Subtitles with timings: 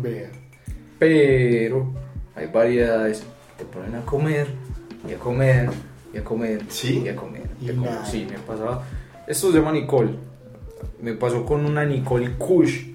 [0.00, 0.30] Vea.
[0.98, 1.92] pero
[2.34, 3.22] hay variedades.
[3.56, 4.46] Te ponen a comer,
[5.08, 5.70] y a comer,
[6.14, 7.02] y a comer, ¿Sí?
[7.04, 7.42] y a comer.
[7.60, 7.82] Y comen.
[7.82, 8.04] nada.
[8.06, 8.84] Sí, me pasaba.
[9.26, 10.10] Esto se llama Nicole.
[11.02, 12.86] Me pasó con una Nicole Kush.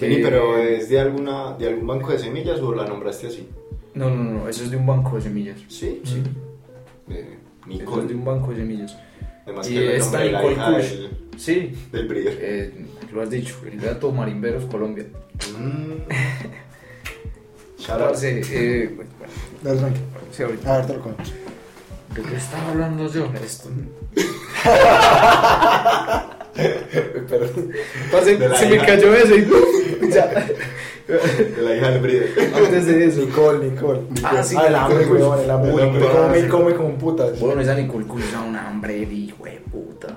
[0.00, 3.46] Vení, pero ¿es de, alguna, de algún banco de semillas o la nombraste así?
[3.94, 5.58] No, no, no, eso es de un banco de semillas.
[5.68, 6.22] Sí, Sí.
[7.06, 8.14] De Eso es de Nicole.
[8.14, 8.96] un banco de semillas.
[9.44, 10.90] Además Y que esta Nicole Kush.
[10.92, 12.38] del, Sí, del breeder.
[12.40, 15.06] eh, lo has dicho, el gato Marimberos Colombia.
[15.58, 15.92] Mm.
[17.86, 20.06] Parce, eh, bueno, bueno, Dale, tranquilo.
[20.32, 20.74] sí, ahorita.
[20.74, 21.22] A ver, te lo cuento.
[22.14, 23.26] ¿De qué estaba hablando yo?
[23.44, 23.68] Esto.
[27.28, 27.70] Perdón.
[28.12, 28.86] Parce, se me hija.
[28.86, 30.26] cayó eso y ya.
[30.26, 32.52] De la hija del breeder.
[32.54, 33.20] Antes de eso.
[33.22, 34.00] Nicole, Nicole.
[34.22, 35.72] Ah, sí, Ah, el hambre, weón, el hambre.
[35.72, 36.06] El hambre.
[36.08, 37.40] Como me come como un putas.
[37.40, 40.16] Bueno, esa Nicole Kush era un hambre hijo de puta.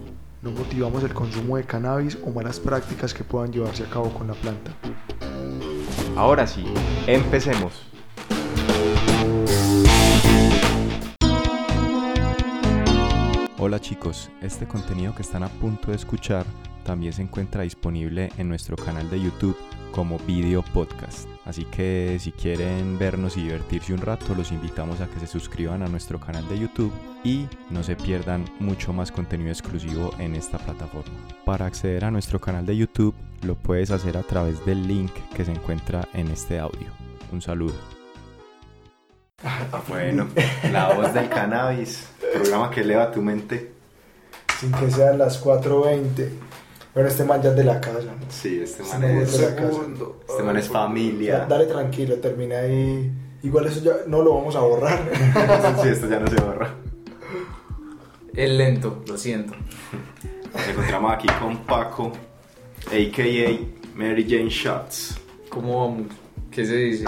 [0.41, 4.25] No motivamos el consumo de cannabis o malas prácticas que puedan llevarse a cabo con
[4.25, 4.71] la planta.
[6.15, 6.65] Ahora sí,
[7.05, 7.83] empecemos.
[13.59, 16.47] Hola chicos, este contenido que están a punto de escuchar
[16.83, 19.55] también se encuentra disponible en nuestro canal de YouTube
[19.91, 21.27] como video podcast.
[21.45, 25.83] Así que si quieren vernos y divertirse un rato, los invitamos a que se suscriban
[25.83, 30.57] a nuestro canal de YouTube y no se pierdan mucho más contenido exclusivo en esta
[30.57, 31.17] plataforma.
[31.45, 35.45] Para acceder a nuestro canal de YouTube lo puedes hacer a través del link que
[35.45, 36.87] se encuentra en este audio.
[37.31, 37.75] Un saludo.
[39.87, 40.27] Bueno,
[40.71, 42.07] la voz del cannabis.
[42.33, 43.71] Programa que eleva tu mente.
[44.59, 46.29] Sin que sean las 4.20.
[46.93, 47.99] Bueno, este man ya es de la casa.
[48.01, 48.25] ¿no?
[48.29, 49.79] Sí, este Sí, man no, es, de la casa.
[50.29, 51.45] este man es familia.
[51.47, 53.11] Dale tranquilo, termina ahí.
[53.43, 54.99] Igual eso ya no lo vamos a borrar.
[55.81, 56.73] Sí, esto ya no se borra.
[58.35, 59.53] Es lento, lo siento.
[60.53, 62.11] Nos encontramos aquí con Paco,
[62.87, 63.97] a.k.a.
[63.97, 65.17] Mary Jane Shots.
[65.49, 66.07] ¿Cómo vamos?
[66.51, 67.05] ¿Qué se dice?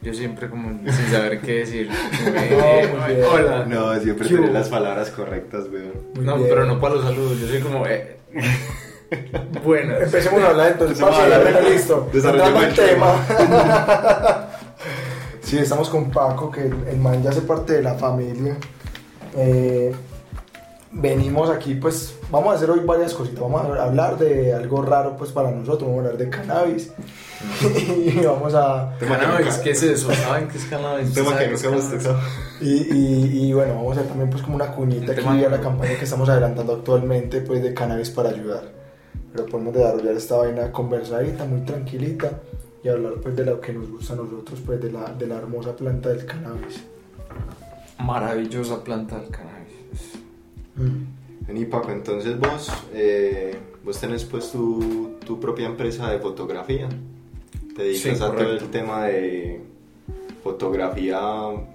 [0.00, 1.88] Yo siempre como sin saber qué decir.
[2.50, 3.64] No, eh, hola.
[3.66, 4.58] No, siempre ¿Qué tenés hubo?
[4.58, 5.92] las palabras correctas, weón.
[6.24, 6.48] No, bien.
[6.48, 7.40] pero no para los saludos.
[7.40, 7.86] Yo soy como.
[7.86, 8.16] Eh.
[9.64, 9.96] bueno.
[9.96, 10.98] Empecemos a hablar entonces.
[11.00, 11.62] Empecemos a hablar.
[11.62, 12.08] ya, listo.
[12.12, 14.48] Desarrollemos el tema.
[15.40, 18.56] sí, estamos con Paco, que el man ya hace parte de la familia.
[19.36, 19.94] Eh,
[20.90, 23.40] venimos aquí, pues, vamos a hacer hoy varias cositas.
[23.40, 25.88] Vamos a hablar de algo raro, pues, para nosotros.
[25.88, 26.92] Vamos a hablar de cannabis.
[27.96, 28.96] y vamos a...
[28.98, 30.12] Cannabis, ¿qué es eso?
[30.12, 31.14] ¿Saben qué es cannabis?
[31.14, 32.20] Tema ¿Saben que nunca hemos tocado.
[32.60, 35.46] Y, y, y bueno, vamos a hacer también pues como una cuñita Un aquí tema
[35.46, 38.77] a la campaña que estamos adelantando actualmente pues de cannabis para ayudar.
[39.38, 42.40] Pero podemos desarrollar esta vaina conversadita, muy tranquilita
[42.82, 45.36] y hablar pues de lo que nos gusta a nosotros pues de la, de la
[45.36, 46.82] hermosa planta del cannabis.
[48.00, 50.18] Maravillosa planta del cannabis.
[50.74, 51.46] Mm.
[51.46, 56.88] Vení, Paco, entonces vos, eh, vos tenés pues tu, tu propia empresa de fotografía.
[57.76, 59.60] Te dedicas Sí, a todo el tema de
[60.42, 61.20] fotografía,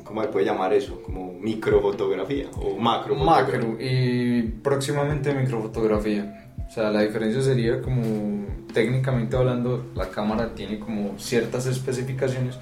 [0.03, 1.01] ¿cómo se puede llamar eso?
[1.01, 3.15] Como microfotografía o macro.
[3.15, 6.42] Macro y próximamente microfotografía.
[6.67, 12.57] O sea, la diferencia sería como técnicamente hablando, la cámara tiene como ciertas especificaciones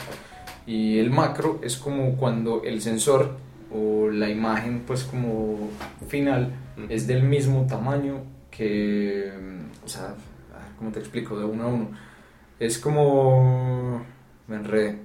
[0.66, 3.38] y el macro es como cuando el sensor
[3.74, 5.70] o la imagen pues como
[6.08, 6.54] final
[6.90, 9.32] es del mismo tamaño que,
[9.84, 10.16] o sea,
[10.78, 11.40] ¿cómo te explico?
[11.40, 11.92] De uno a uno.
[12.60, 14.06] Es como...
[14.48, 15.00] Me enredé.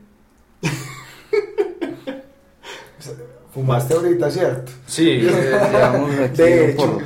[3.56, 4.70] Fumaste ahorita, ¿cierto?
[4.86, 6.76] Sí, eh, llevamos aquí De un hecho.
[6.76, 7.00] porro.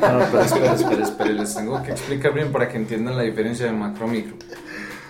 [0.00, 3.22] No, no, pero espera, espera, espera, les tengo que explicar bien para que entiendan la
[3.22, 4.34] diferencia de macro a micro.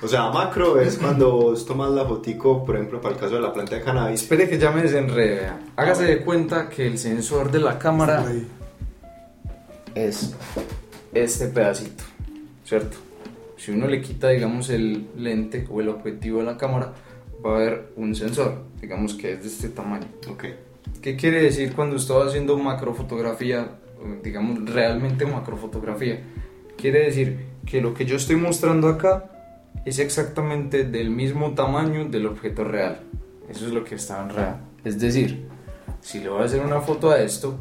[0.02, 3.40] O sea, macro es cuando vos tomas la fotico, por ejemplo, para el caso de
[3.40, 4.20] la planta de cannabis.
[4.20, 5.48] Espere que ya me desenrede.
[5.76, 8.26] Hágase de cuenta que el sensor de la cámara
[9.94, 10.34] es
[11.14, 12.04] este pedacito,
[12.66, 12.98] ¿cierto?
[13.56, 16.92] Si uno le quita, digamos, el lente o el objetivo de la cámara,
[17.42, 20.06] va a haber un sensor, digamos que es de este tamaño.
[20.28, 20.44] Ok.
[21.00, 23.72] ¿Qué quiere decir cuando estoy haciendo macrofotografía,
[24.22, 26.22] digamos realmente macrofotografía?
[26.76, 29.30] Quiere decir que lo que yo estoy mostrando acá
[29.84, 33.00] es exactamente del mismo tamaño del objeto real.
[33.48, 34.60] Eso es lo que está en real.
[34.84, 35.46] Es decir,
[36.00, 37.58] si le voy a hacer una foto a esto,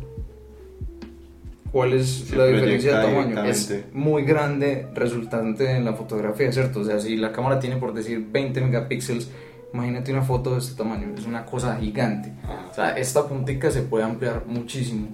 [1.71, 3.43] ¿cuál es Se la diferencia de tamaño?
[3.43, 6.81] Es muy grande resultante en la fotografía, ¿cierto?
[6.81, 9.29] O sea, si la cámara tiene por decir 20 megapíxeles,
[9.73, 12.33] imagínate una foto de este tamaño, es una cosa gigante.
[12.69, 15.09] O sea, esta puntica se puede ampliar muchísimo.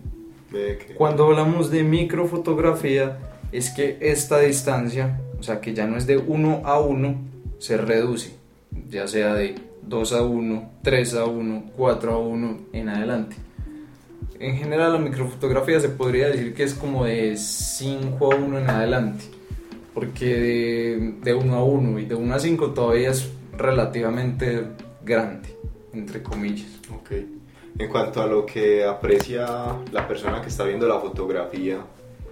[0.51, 3.18] Que- Cuando hablamos de microfotografía,
[3.51, 7.15] es que esta distancia, o sea, que ya no es de 1 a 1,
[7.59, 8.33] se reduce,
[8.89, 13.36] ya sea de 2 a 1, 3 a 1, 4 a 1 en adelante.
[14.39, 18.69] En general, la microfotografía se podría decir que es como de 5 a 1 en
[18.69, 19.24] adelante,
[19.94, 24.68] porque de, de 1 a 1 y de 1 a 5 todavía es relativamente
[25.04, 25.57] grande,
[25.94, 26.69] entre comillas.
[26.94, 27.12] Ok.
[27.80, 29.45] En cuanto a lo que aprecia
[29.92, 31.80] la persona que está viendo la fotografía,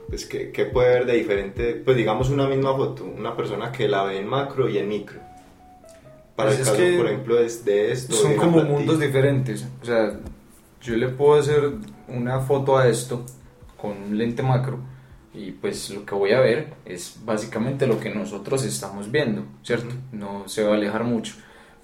[0.07, 1.73] pues ¿qué, qué puede ver de diferente?
[1.73, 5.19] Pues digamos una misma foto, una persona que la ve en macro y en micro.
[6.35, 8.13] Para Pues el es caso, que por ejemplo, es de esto.
[8.15, 9.67] de Son una como mundos diferentes.
[9.81, 10.19] O sea,
[10.81, 11.71] yo le puedo hacer
[12.07, 13.23] una foto a esto
[13.77, 14.79] con un lente macro
[15.37, 19.93] y pues lo que voy a ver es básicamente lo que nosotros estamos viendo, ¿cierto?
[20.11, 21.35] No se va a alejar mucho.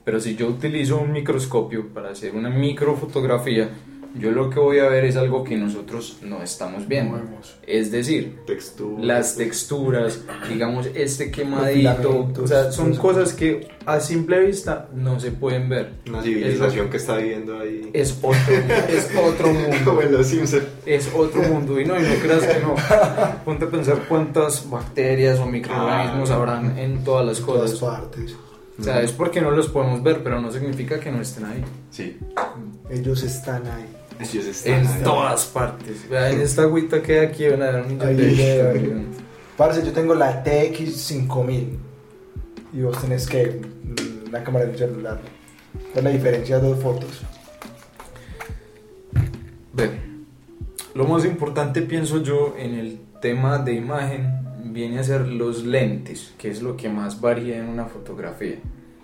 [0.03, 3.69] Pero si yo utilizo un microscopio para hacer una microfotografía,
[4.15, 7.17] yo lo que voy a ver es algo que nosotros no estamos viendo.
[7.17, 7.55] vemos.
[7.65, 9.03] Es decir, Textura.
[9.03, 13.33] las texturas, digamos, este quemadito, o sea, son cosas.
[13.33, 15.93] que a simple vista no se pueden ver.
[16.07, 17.89] Una Es civilización lo- que está viviendo ahí.
[17.93, 18.37] Es otro,
[18.89, 20.63] es otro Como mundo, en los Simpsons.
[20.85, 22.75] es otro mundo, y no, y no creas que no.
[23.45, 26.35] Ponte a pensar cuántas bacterias o microorganismos Ah.
[26.35, 27.79] habrán en todas las En todas cosas.
[27.99, 28.35] partes.
[28.79, 31.63] O sea, es porque no los podemos ver, pero no significa que no estén ahí.
[31.91, 32.17] Sí.
[32.89, 33.85] Ellos están ahí.
[34.21, 36.09] Ellos están En todas partes.
[36.09, 39.05] Vean, en esta agüita que hay aquí van a ver un millón.
[39.57, 41.77] Parce, yo tengo la TX5000
[42.73, 43.61] y vos tenés que
[44.27, 45.19] una cámara de celular.
[45.93, 47.21] ¿Cuál es la diferencia de dos fotos?
[49.73, 49.91] Ve,
[50.93, 56.33] lo más importante pienso yo en el tema de imagen viene a ser los lentes,
[56.37, 58.57] que es lo que más varía en una fotografía.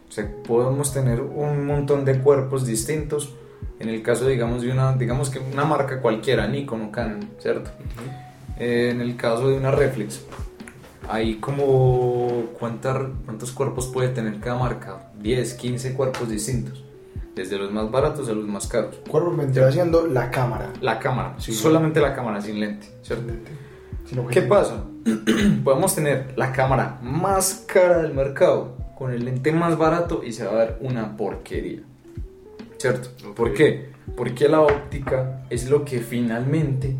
[0.07, 3.33] O sea, podemos tener un montón de cuerpos distintos.
[3.79, 7.69] En el caso, digamos, de una, digamos que una marca cualquiera, Nikon o Canon, ¿cierto?
[8.59, 10.21] Eh, en el caso de una reflex,
[11.09, 16.83] hay como ¿cuántar- cuántos cuerpos puede tener cada marca, 10, 15 cuerpos distintos,
[17.35, 18.95] desde los más baratos a los más caros.
[19.07, 20.73] Cuerpo vendría siendo la cámara.
[20.81, 21.53] La cámara, Sí.
[21.53, 23.31] solamente la cámara sin lente, ¿cierto?
[24.05, 24.83] Sin ¿Qué pasa?
[25.63, 30.45] Podemos tener la cámara más cara del mercado con el lente más barato y se
[30.45, 31.81] va a ver una porquería.
[32.77, 33.09] ¿Cierto?
[33.35, 33.89] ¿Por qué?
[34.15, 36.95] Porque la óptica es lo que finalmente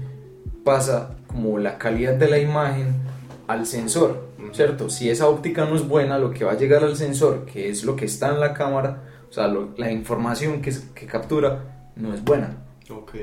[0.63, 2.95] pasa como la calidad de la imagen
[3.47, 4.27] al sensor.
[4.53, 4.89] ¿cierto?
[4.89, 7.83] Si esa óptica no es buena, lo que va a llegar al sensor, que es
[7.83, 12.13] lo que está en la cámara, o sea, lo- la información que, que captura, no
[12.13, 12.56] es buena.
[12.89, 13.15] Ok.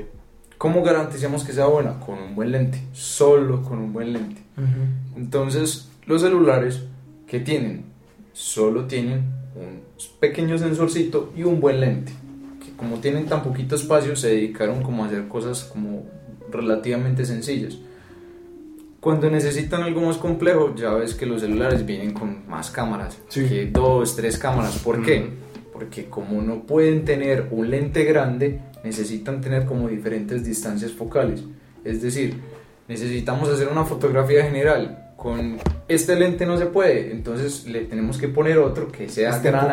[0.59, 1.99] ¿Cómo garantizamos que sea buena?
[1.99, 4.41] Con un buen lente, solo con un buen lente.
[5.15, 6.83] Entonces, los celulares
[7.27, 7.85] que tienen,
[8.33, 9.23] solo tienen
[9.55, 9.81] un
[10.19, 12.11] pequeño sensorcito y un buen lente.
[12.77, 16.03] Como tienen tan poquito espacio, se dedicaron como a hacer cosas como
[16.51, 17.77] relativamente sencillas.
[18.99, 23.47] Cuando necesitan algo más complejo, ya ves que los celulares vienen con más cámaras, Sí.
[23.47, 24.79] que dos, tres cámaras.
[24.79, 25.29] ¿Por qué?
[25.71, 31.43] Porque como no pueden tener un lente grande, necesitan tener como diferentes distancias focales.
[31.83, 32.35] Es decir,
[32.87, 35.04] necesitamos hacer una fotografía general.
[35.25, 35.57] Con
[35.87, 39.65] este lente no se puede, entonces le tenemos que poner otro que sea Este gran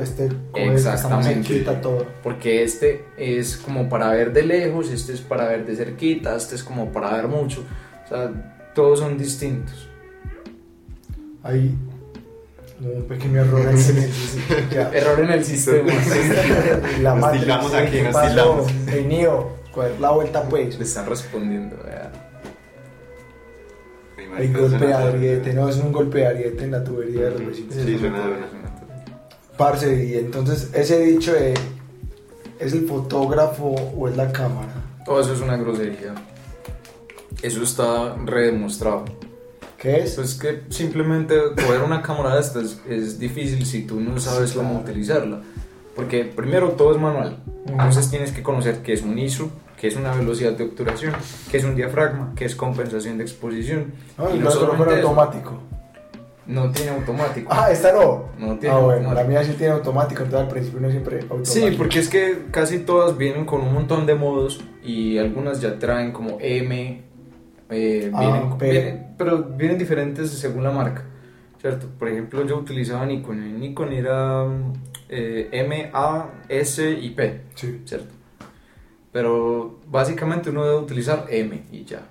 [0.00, 1.42] este Exactamente.
[1.42, 2.06] cerquita, todo.
[2.22, 6.54] Porque este es como para ver de lejos, este es para ver de cerquita, este
[6.54, 7.64] es como para ver mucho.
[8.04, 8.30] O sea,
[8.72, 9.88] todos son distintos.
[11.42, 11.74] Hay
[12.80, 14.92] un pequeño error en el ya.
[14.92, 15.92] Error en el sistema.
[17.02, 18.68] La Nos aquí, ¿Qué nos.
[18.86, 20.78] Ey, Neo, ¿cuál es la vuelta pues?
[20.78, 21.76] Le están respondiendo.
[21.84, 22.27] vea.
[24.38, 27.46] Hay golpe de ariete, no, es un golpe de ariete en la tubería de los
[27.46, 27.74] vecinos.
[27.74, 28.34] Sí, suena de.
[29.56, 31.54] Parce, y entonces ese dicho de
[32.60, 34.72] ¿es el fotógrafo o es la cámara?
[35.04, 36.14] Todo eso es una grosería.
[37.42, 39.04] Eso está redemostrado.
[39.76, 40.14] ¿Qué es?
[40.16, 44.56] Pues que simplemente coger una cámara de estas es difícil si tú no sabes Sí,
[44.56, 44.84] cómo claro.
[44.84, 45.40] utilizarla.
[45.94, 47.38] Porque primero todo es manual.
[47.66, 51.12] Entonces tienes que conocer qué es un ISO, qué es una velocidad de obturación,
[51.50, 53.92] qué es un diafragma, qué es compensación de exposición.
[54.16, 55.60] No, y no, solo automático.
[56.46, 57.48] no tiene automático.
[57.52, 58.24] Ah, esta no.
[58.38, 61.44] No tiene ah, bueno, la mía sí tiene automático, entonces al principio no siempre automático.
[61.52, 65.78] Sí, porque es que casi todas vienen con un montón de modos y algunas ya
[65.78, 67.02] traen como M,
[67.70, 68.70] eh, Ah, vienen, P.
[68.70, 71.04] vienen- pero vienen diferentes según la marca,
[71.60, 71.86] ¿cierto?
[71.98, 74.46] Por ejemplo, yo utilizaba Nikon, en Nikon era
[75.10, 77.82] eh, M, A, S y P, Sí.
[77.84, 78.14] ¿cierto?
[79.18, 82.02] Pero básicamente uno debe utilizar M y ya.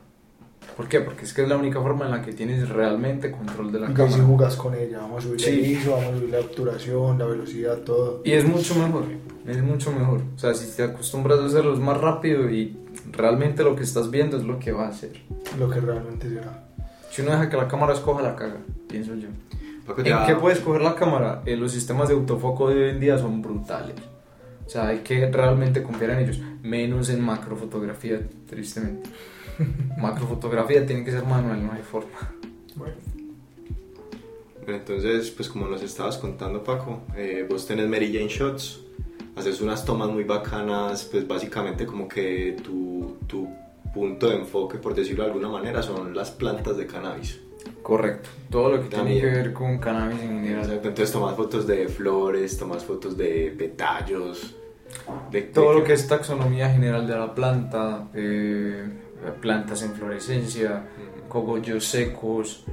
[0.76, 1.00] ¿Por qué?
[1.00, 3.90] Porque es que es la única forma en la que tienes realmente control de la
[3.90, 4.24] Y que si cámara.
[4.26, 5.50] jugas con ella, vamos a subir Sí.
[5.52, 8.22] el ISO, vamos a subir la obturación, la velocidad, todo.
[8.26, 9.06] Y es mucho mejor,
[9.48, 10.20] es mucho mejor.
[10.36, 12.76] O sea, si te acostumbras a hacerlo es más rápido y
[13.14, 15.14] realmente lo que estás viendo es lo que va a hacer.
[15.58, 16.68] Lo que realmente será.
[17.10, 18.58] Si uno deja que la cámara escoja, la caga,
[18.90, 19.30] pienso yo.
[19.86, 21.42] Paco, ¿En ya- qué puede escoger la cámara?
[21.46, 23.96] Eh, los sistemas de autofoco de hoy en día son brutales.
[24.66, 26.42] O sea, hay que realmente confiar en ellos.
[26.68, 29.10] Menos en macrofotografía, tristemente.
[29.98, 32.32] macrofotografía tiene que ser manual, no hay forma.
[32.76, 32.94] Bueno,
[34.64, 38.82] Bueno, entonces, pues como nos estabas contando, Paco, eh, vos tenés Mary Jane Shots,
[39.36, 43.48] haces unas tomas muy bacanas, pues básicamente como que tu, tu
[43.94, 47.40] punto de enfoque, por decirlo de alguna manera, son las plantas de cannabis.
[47.82, 48.30] Correcto.
[48.50, 49.20] Todo lo que tiene También.
[49.22, 50.66] que ver con cannabis en general.
[50.66, 54.56] Exacto, Entonces tomas fotos de flores, tomas fotos de petallos,
[55.32, 58.88] de Todo de lo que es taxonomía general de la planta, eh,
[59.41, 60.84] plantas en florescencia,
[61.29, 62.63] cogollos secos,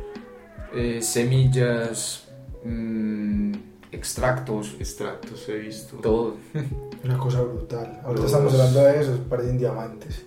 [0.75, 2.29] eh, semillas,
[2.65, 3.53] mm,
[3.93, 5.97] extractos, extractos he visto.
[5.97, 6.37] todo.
[7.05, 8.01] una cosa brutal.
[8.05, 10.25] Ahorita Los- estamos hablando de eso, parecen diamantes.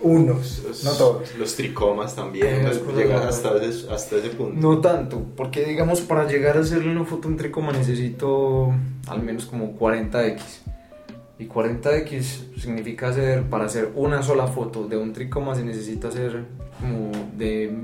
[0.00, 1.36] Unos, Los, no todos.
[1.36, 2.64] Los tricomas también,
[2.96, 4.54] llegar hasta ese, hasta ese punto.
[4.60, 8.72] No tanto, porque digamos para llegar a hacerle una foto en tricoma necesito
[9.08, 10.40] al menos como 40x.
[11.38, 16.44] Y 40x significa hacer, para hacer una sola foto de un tricoma se necesita hacer
[16.80, 17.76] como de,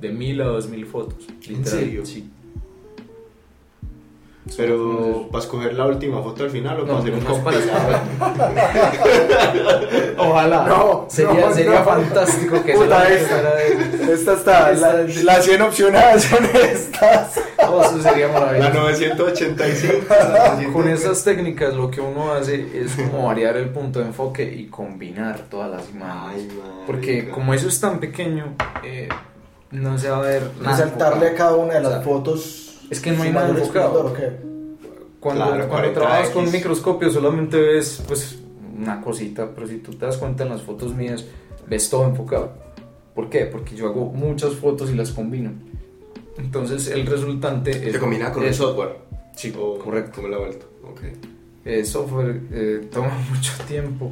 [0.00, 1.26] de 1000 a 2000 fotos.
[1.48, 2.06] ¿En serio?
[2.06, 2.30] Sí.
[4.56, 8.00] Pero para escoger la última foto al final o No, para hacer un compilado.
[10.18, 10.66] Ojalá.
[10.66, 11.84] No, sería, no, sería no.
[11.84, 13.54] fantástico que Puta, solamente esta.
[13.54, 17.40] de- Esta está, Esta- la- las 100 opcionadas son estas.
[17.68, 18.72] Oh, eso sería La maravilloso.
[18.74, 20.06] 985.
[20.10, 20.72] la 985.
[20.72, 24.66] Con esas técnicas lo que uno hace es como variar el punto de enfoque y
[24.66, 26.46] combinar todas las imágenes.
[26.52, 26.58] Ay.
[26.86, 28.54] Porque como eso es tan pequeño,
[28.84, 29.08] eh,
[29.70, 30.50] no se va a ver.
[30.60, 32.71] Resaltarle a cada una de las O sea, fotos.
[32.92, 34.06] Es que no hay nada enfocado.
[34.06, 34.52] esplendor, ¿o qué?
[35.20, 35.94] Cuando, Claro, cuando 40X.
[35.94, 38.38] trabajas con microscopio solamente ves pues
[38.78, 41.24] una cosita, pero si tú te das cuenta en las fotos mías,
[41.68, 42.52] ves todo enfocado.
[43.14, 43.46] ¿Por qué?
[43.46, 45.50] Porque yo hago muchas fotos y las combino.
[46.38, 47.92] Entonces el resultante es...
[47.92, 48.96] ¿Te combina con es- el software?
[49.36, 50.12] Sí, O- correcto.
[50.16, 50.66] ¿Cómo la ha vuelto?
[50.90, 51.00] Ok.
[51.64, 54.10] El software eh, toma mucho tiempo,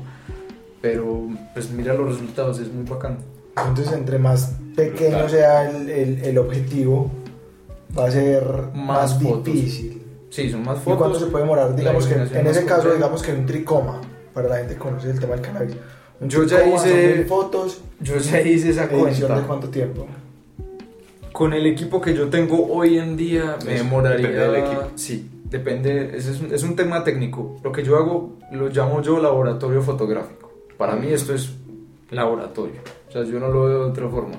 [0.80, 3.16] pero pues mira los resultados, es muy bacano.
[3.56, 7.10] Entonces, entre más pequeño sea el, el- el objetivo,
[7.98, 8.44] va a ser
[8.74, 9.44] Más más, fotos.
[9.44, 10.02] difícil.
[10.30, 11.20] Sí, son más ¿Y cuánto fotos.
[11.20, 11.74] se puede demorar?
[11.74, 12.94] Digamos que en ese caso, compleja.
[12.96, 14.00] digamos que un tricoma,
[14.32, 15.76] para la gente que conoce el tema del cannabis.
[16.20, 19.44] Un Yo ya hice- fotos, Yo ya hice esa edición de cuenta.
[19.46, 20.06] cuánto tiempo.
[21.32, 24.28] Con el equipo que yo tengo hoy en día me demoraría.
[24.28, 24.82] depende del equipo.
[24.96, 26.16] Sí, depende.
[26.16, 27.56] ese Es un, es un tema técnico.
[27.62, 30.52] Lo que yo hago lo llamo yo laboratorio fotográfico.
[30.76, 31.50] Para mí esto es
[32.10, 32.80] laboratorio.
[33.08, 34.34] O sea, yo no lo veo de otra forma.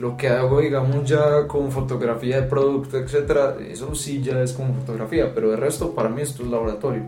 [0.00, 4.72] Lo que hago, digamos, ya con fotografía de producto, etcétera, eso sí ya es como
[4.74, 7.02] fotografía, pero de resto, para mí esto es laboratorio.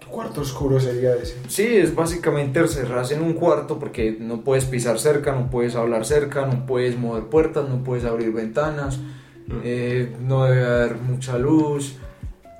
[0.00, 1.36] Tu cuarto oscuro sería ese.
[1.48, 6.04] Sí, es básicamente encerrarse en un cuarto porque no puedes pisar cerca, no puedes hablar
[6.06, 8.98] cerca, no puedes mover puertas, no puedes abrir ventanas,
[9.48, 9.60] Mm.
[9.64, 11.96] eh, no debe haber mucha luz,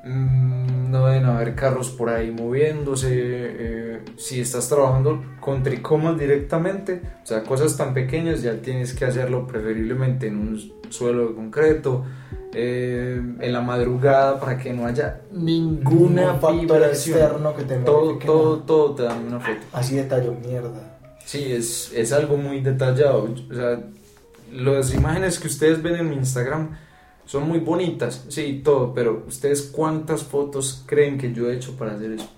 [0.05, 3.09] mm, no deben haber carros por ahí moviéndose.
[3.13, 9.05] eh, si estás trabajando con tricomas directamente, o sea, cosas tan pequeñas, ya tienes que
[9.05, 12.05] hacerlo preferiblemente en un suelo de concreto.
[12.59, 18.59] eh, en la madrugada para que no haya ninguna factor externo que te Todo, todo,
[18.61, 19.61] todo te dan una foto.
[19.75, 20.99] Así de tallo, mierda.
[21.27, 23.29] Sí, es, es algo muy detallado.
[23.51, 23.81] O sea,
[24.53, 26.71] las imágenes que ustedes ven en mi Instagram
[27.27, 31.93] son muy bonitas, sí, todo, pero ustedes cuántas fotos creen que yo he hecho para
[31.95, 32.29] hacer eso?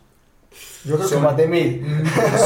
[0.85, 1.83] Yo creo que Son- más de mil.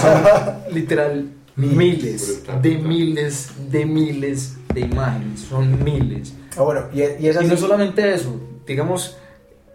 [0.01, 0.23] Son
[0.75, 1.77] literal Miles.
[1.77, 2.89] miles Brutal, de brutal.
[2.89, 6.35] miles de miles de imágenes, son miles.
[6.57, 9.17] Ah, bueno, y, y esas Y no solamente eso, digamos,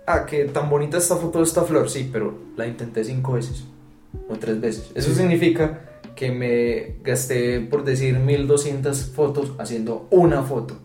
[0.08, 3.64] ah, que tan bonita esta foto de esta flor, sí, pero la intenté cinco veces
[4.30, 4.92] o tres veces.
[4.96, 5.18] Eso Sí.
[5.18, 5.84] significa
[6.16, 10.78] que me gasté, por decir, 1200 fotos haciendo una foto.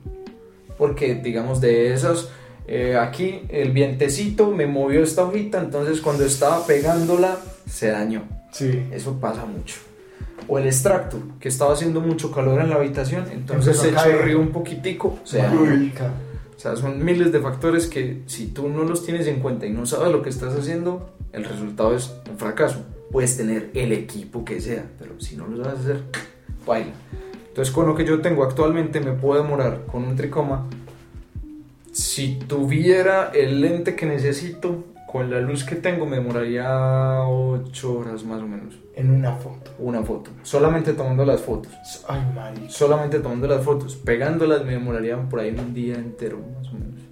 [0.78, 2.28] Porque, digamos, de esas,
[2.66, 7.38] eh, aquí el vientecito me movió esta hojita, entonces cuando estaba pegándola
[7.68, 8.22] se dañó.
[8.52, 8.84] Sí.
[8.92, 9.76] Eso pasa mucho.
[10.48, 14.50] O el extracto, que estaba haciendo mucho calor en la habitación, entonces se chorrió un
[14.50, 15.62] poquitico, se dañó.
[15.62, 19.70] O sea, son miles de factores que si tú no los tienes en cuenta y
[19.70, 22.84] no sabes lo que estás haciendo, el resultado es un fracaso.
[23.10, 26.02] Puedes tener el equipo que sea, pero si no lo sabes hacer,
[26.66, 26.92] baila.
[27.52, 30.66] Entonces, con lo que yo tengo actualmente me puedo demorar con un tricoma.
[31.92, 38.24] Si tuviera el lente que necesito, con la luz que tengo me demoraría 8 horas
[38.24, 38.76] más o menos.
[38.94, 39.70] En una foto.
[39.78, 40.30] Una foto.
[40.42, 41.70] Solamente tomando las fotos.
[42.08, 42.70] Ay, marica.
[42.70, 43.96] Solamente tomando las fotos.
[43.96, 47.02] Pegándolas me demorarían por ahí un día entero, más o menos.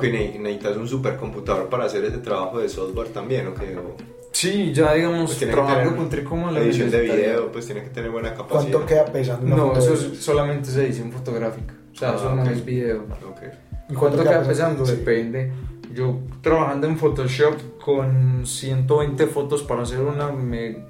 [0.00, 3.76] Ne- necesitas un supercomputador para hacer ese trabajo de software también, ¿o qué?
[3.76, 7.90] O Sí, ya digamos, pues trabajando con Tricoma la edición de video, pues tiene que
[7.90, 8.70] tener buena capacidad.
[8.72, 11.74] ¿Cuánto queda pesando una No, eso es, solamente es edición fotográfica.
[11.92, 13.02] O sea, Ah, eso no es video.
[13.28, 13.42] Ok.
[13.88, 14.86] ¿Y ¿Cuánto queda pesando?
[14.86, 14.92] Sí.
[14.92, 15.52] Depende.
[15.92, 20.84] Yo trabajando en Photoshop con 120 fotos para hacer una, me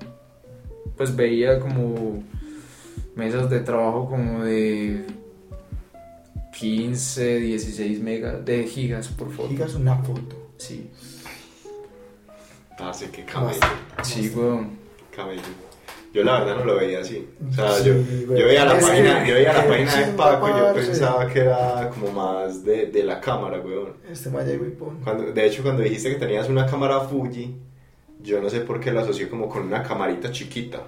[0.97, 2.23] pues veía como
[3.17, 5.07] mesas de trabajo como de
[6.59, 9.49] 15, 16 megas, de gigas por foto.
[9.49, 10.37] Gigas una foto.
[10.59, 10.91] Sí,
[12.81, 13.61] Parce, qué camello.
[14.03, 14.79] sí, weón.
[15.15, 15.43] camello.
[16.13, 17.25] Yo la verdad no lo veía así.
[17.49, 20.13] O sea, Sí, yo, yo veía la Es página, que- yo veía la página de
[20.15, 23.93] Paco y yo pensaba que era como más de, de la cámara, weón.
[24.11, 24.99] Este maya y huipón.
[25.05, 27.55] Cuando, de hecho, cuando dijiste que tenías una cámara Fuji,
[28.23, 30.79] yo no sé por qué la asocié como con una camarita chiquita.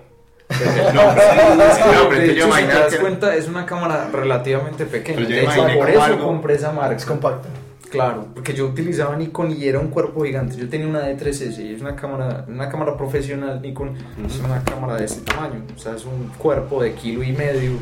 [0.53, 5.17] De yo hecho, si te das que- cuenta, es una cámara relativamente pequeña.
[5.19, 6.97] Pero yo De hecho, imaginé por eso algo- compré esa marca.
[6.97, 7.49] Es compacta.
[7.93, 10.57] Claro, porque yo utilizaba Nikon y era un cuerpo gigante.
[10.57, 13.95] Yo tenía una D3S y es una cámara, una cámara profesional Nikon,
[14.27, 15.63] es una cámara de este tamaño.
[15.77, 17.73] O sea, es un cuerpo de kilo y medio,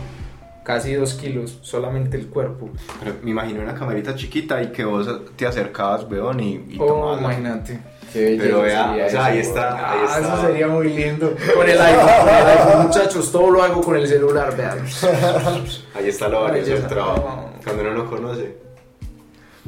[0.65, 2.71] casi dos kilos, solamente el cuerpo.
[2.99, 6.87] Pero me imaginé una camarita chiquita y que vos te acercabas, weón, y, y Oh,
[6.87, 7.21] tomabas.
[7.21, 7.79] imagínate.
[8.13, 10.35] Qué belleza Pero vea, o sea, ahí está, ahí Ah, está.
[10.35, 11.33] Eso sería muy lindo.
[11.55, 14.79] Con el iPhone, con el iPhone, muchachos, todo lo hago con el celular, vean.
[15.95, 17.51] Ahí está lo valioso del trabajo.
[17.63, 18.57] Cuando uno lo conoce,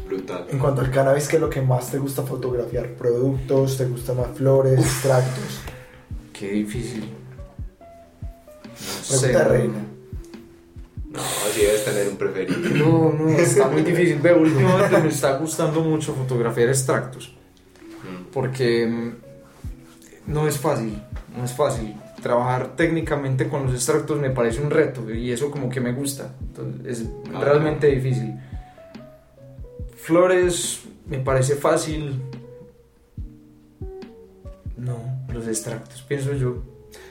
[0.07, 0.47] brutal.
[0.51, 2.91] En cuanto al cannabis, ¿qué es lo que más te gusta fotografiar?
[2.95, 3.77] ¿Productos?
[3.79, 4.79] ¿Te gustan más flores?
[4.81, 5.61] ¿Extractos?
[6.33, 7.11] Qué difícil.
[8.71, 9.29] No sé.
[9.29, 9.85] Pregunta reina.
[11.11, 12.59] No, así debes tener un preferido.
[12.87, 14.19] No, no, está muy difícil.
[14.19, 17.35] Veo, últimamente me está gustando mucho fotografiar extractos.
[18.03, 18.33] Mm.
[18.33, 19.13] Porque mm,
[20.33, 21.03] no es fácil,
[21.37, 21.95] no es fácil.
[22.23, 26.35] Trabajar técnicamente con los extractos me parece un reto y eso como que me gusta.
[26.41, 28.33] Entonces, es Ah, realmente difícil.
[30.03, 32.21] Flores me parece fácil.
[34.77, 34.99] No,
[35.33, 36.57] los extractos, pienso yo.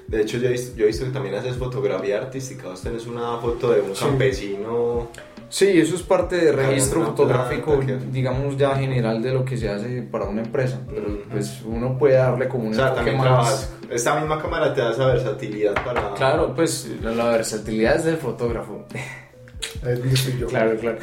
[0.08, 2.68] De hecho, yo he, visto, yo he visto que también haces fotografía artística.
[2.68, 4.04] Vos tenés una foto de un Sí.
[4.04, 5.08] campesino.
[5.48, 7.80] Sí, eso es parte de registro fotográfico,
[8.12, 10.80] digamos ya general de lo que se hace para una empresa.
[10.90, 11.18] Pero Ujú.
[11.32, 13.74] pues uno puede darle como un O sea, enfoque también más- trabajas.
[13.90, 16.14] Esta misma cámara te da esa versatilidad para.
[16.14, 18.86] Claro, pues la, la versatilidad es del fotógrafo.
[20.40, 20.48] Yo.
[20.48, 20.98] claro, claro.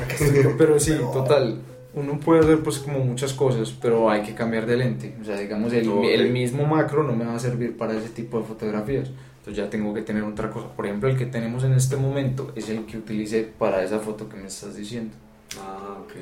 [0.58, 1.60] Pero sí, total.
[1.98, 5.16] Uno puede hacer pues como muchas cosas, pero hay que cambiar de lente.
[5.20, 6.04] O sea, digamos, el, Ok.
[6.04, 9.08] el mismo macro no me va a servir para ese tipo de fotografías.
[9.38, 10.68] Entonces ya tengo que tener otra cosa.
[10.74, 14.28] Por ejemplo, el que tenemos en este momento es el que utilicé para esa foto
[14.28, 15.14] que me estás diciendo.
[15.58, 16.12] Ah, ok.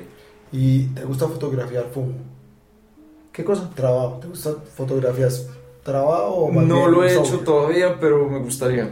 [0.51, 2.13] ¿Y te gusta fotografiar fumo?
[3.31, 3.69] ¿Qué cosa?
[3.75, 4.19] ¿Trabajo?
[4.21, 5.49] ¿Te gusta fotografías
[5.83, 8.89] trabajo o más No bien lo he hecho todavía, pero me gustaría.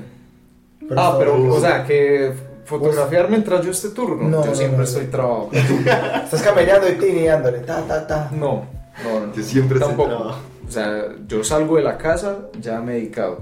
[0.88, 2.32] Pero ah, pero, o sea, que
[2.66, 4.28] fotografiar mientras yo esté turno.
[4.28, 5.12] No, yo no, siempre no, estoy no.
[5.12, 5.50] trabajo.
[6.24, 8.30] Estás caminando y tineándole, ta, ta, ta.
[8.32, 8.66] No,
[9.04, 9.34] no, no.
[9.34, 10.36] Yo siempre estoy Tampoco.
[10.68, 13.42] O sea, yo salgo de la casa ya medicado.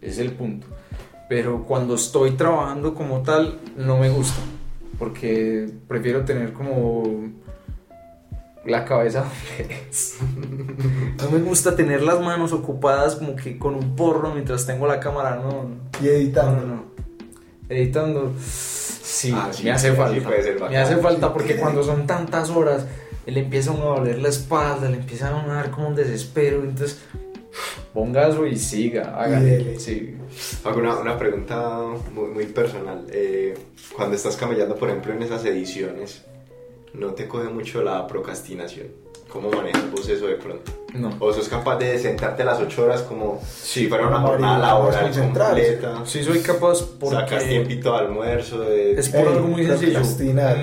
[0.00, 0.66] Es el punto.
[1.28, 4.40] Pero cuando estoy trabajando como tal, no me gusta.
[4.98, 7.02] Porque prefiero tener como
[8.64, 9.24] la cabeza.
[11.22, 15.00] No me gusta tener las manos ocupadas como que con un porro mientras tengo la
[15.00, 15.36] cámara.
[15.36, 15.68] No, no.
[16.00, 16.60] Y No, editando.
[16.66, 16.84] no, no.
[17.70, 18.34] Editando.
[18.38, 20.22] Sí, Ah, sí, me hace sí, falta.
[20.28, 22.86] puede ser me hace falta Sí, porque cuando son tantas horas,
[23.26, 25.88] le empieza a uno a doler la espalda, le empieza a uno a dar como
[25.88, 26.62] un desespero.
[26.62, 26.98] Entonces,
[27.92, 29.78] pongazo y siga, hágale.
[29.78, 30.16] Sí.
[30.64, 31.80] Hago una, una pregunta
[32.14, 33.06] muy, muy personal.
[33.12, 33.54] Eh,
[33.96, 36.24] cuando estás camellando, por ejemplo, en esas ediciones,
[36.94, 38.88] ¿no te coge mucho la procrastinación?
[39.32, 40.72] ¿Cómo manejas vos eso de pronto?
[40.94, 41.14] No.
[41.20, 46.02] ¿O sos capaz de sentarte las 8 horas como si fuera una jornada laboral completa?
[46.04, 47.16] Sí soy capaz porque...
[47.16, 48.98] Sacas tiempito de almuerzo, de...
[48.98, 50.00] Es por Ey, algo muy sencillo.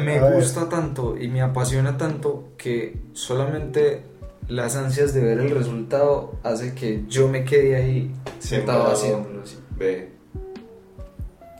[0.03, 4.03] Me gusta tanto y me apasiona tanto que solamente
[4.49, 9.57] las ansias de ver el resultado hace que yo me quede ahí sentado haciéndolo así.
[9.77, 10.11] Ve.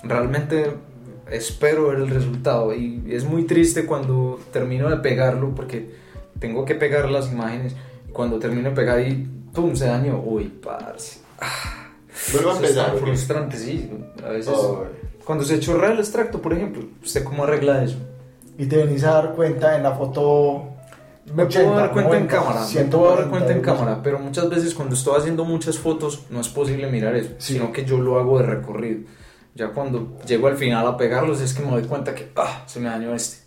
[0.03, 0.73] Realmente
[1.29, 6.06] espero ver el resultado y es muy triste cuando termino de pegarlo porque
[6.39, 7.75] tengo que pegar las imágenes
[8.07, 10.19] y cuando termino de pegar y pum se dañó.
[10.25, 11.19] Uy, parce.
[12.33, 12.85] Vuelvo a es empezar.
[12.87, 13.05] tan ¿o qué?
[13.05, 13.91] frustrante, sí.
[14.25, 14.87] A veces Ay.
[15.23, 17.97] cuando se chorrea el extracto, por ejemplo, ¿usted cómo arregla eso?
[18.57, 20.69] Y te venís a dar cuenta en la foto.
[21.33, 23.99] Me 80, puedo dar cuenta 90, en cámara, me 140, puedo dar cuenta en cámara,
[24.01, 27.53] pero muchas veces cuando estoy haciendo muchas fotos no es posible mirar eso, Sí.
[27.53, 29.01] sino que yo lo hago de recorrido.
[29.53, 32.79] Ya cuando llego al final a pegarlos es que me doy cuenta que ah, se
[32.79, 33.45] me dañó este.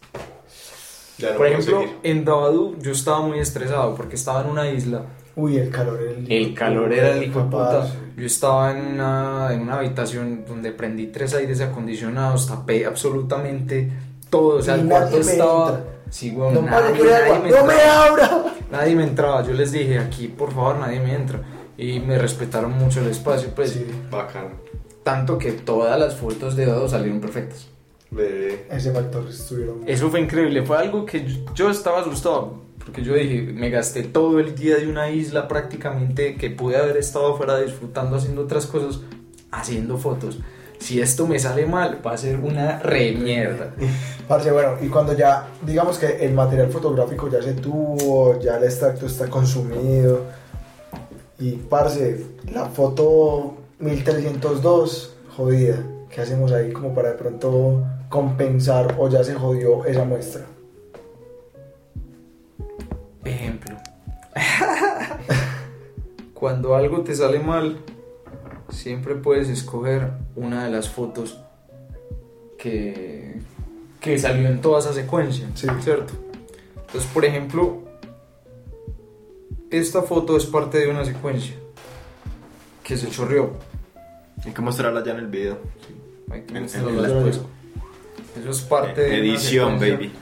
[1.20, 1.96] Ya Por ejemplo, seguir.
[2.02, 5.02] en Dabadú yo estaba muy estresado porque estaba en una isla.
[5.37, 7.88] Uy, el calor era el El calor era el hijo de puta.
[8.16, 13.90] Yo estaba en una, en una habitación donde prendí tres aires acondicionados, tapé absolutamente
[14.28, 14.59] todo.
[14.59, 15.68] O sea, Y el nadie cuarto estaba.
[15.70, 15.85] entra.
[16.11, 17.66] Sí, weón, No, nadie, nadie me ¡No entraba.
[17.66, 18.44] me abra!
[18.72, 19.42] Nadie me entraba.
[19.46, 21.40] Yo les dije, aquí por favor nadie me entra.
[21.78, 23.70] Y me respetaron mucho el espacio, pues.
[23.70, 24.50] Sí, Bacano.
[25.04, 27.68] Tanto que todas las fotos de Dado salieron perfectas.
[28.11, 28.66] Bebé.
[28.70, 29.83] ese factor estuvieron.
[29.87, 34.40] Eso fue increíble, fue algo que yo, estaba asustado, porque yo dije, me gasté todo
[34.40, 39.01] el día de una isla prácticamente que pude haber estado afuera disfrutando haciendo otras cosas,
[39.51, 40.38] haciendo fotos.
[40.79, 43.75] Si esto me sale mal, va a ser una re mierda.
[44.29, 48.64] Parce, bueno, y cuando ya, digamos que el material fotográfico ya se tuvo, ya el
[48.64, 50.25] extracto está consumido,
[51.40, 59.09] y parce, la foto 1302, jodida, ¿qué hacemos ahí como para de pronto compensar o
[59.09, 60.44] ya se jodió esa muestra?
[63.25, 63.77] Ejemplo.
[66.35, 67.79] Cuando algo te sale mal,
[68.70, 71.38] siempre puedes escoger una de las fotos
[72.59, 73.40] que,
[74.01, 75.66] que salió en toda esa secuencia, Sí.
[75.81, 76.14] ¿cierto?
[76.87, 77.83] Entonces, por ejemplo,
[79.70, 81.55] esta foto es parte de una secuencia
[82.83, 83.53] que se chorreó.
[84.44, 85.59] Hay que mostrarla ya en el video.
[86.31, 87.40] Hay que En- después.
[88.38, 90.12] Eso es parte de Edición, baby.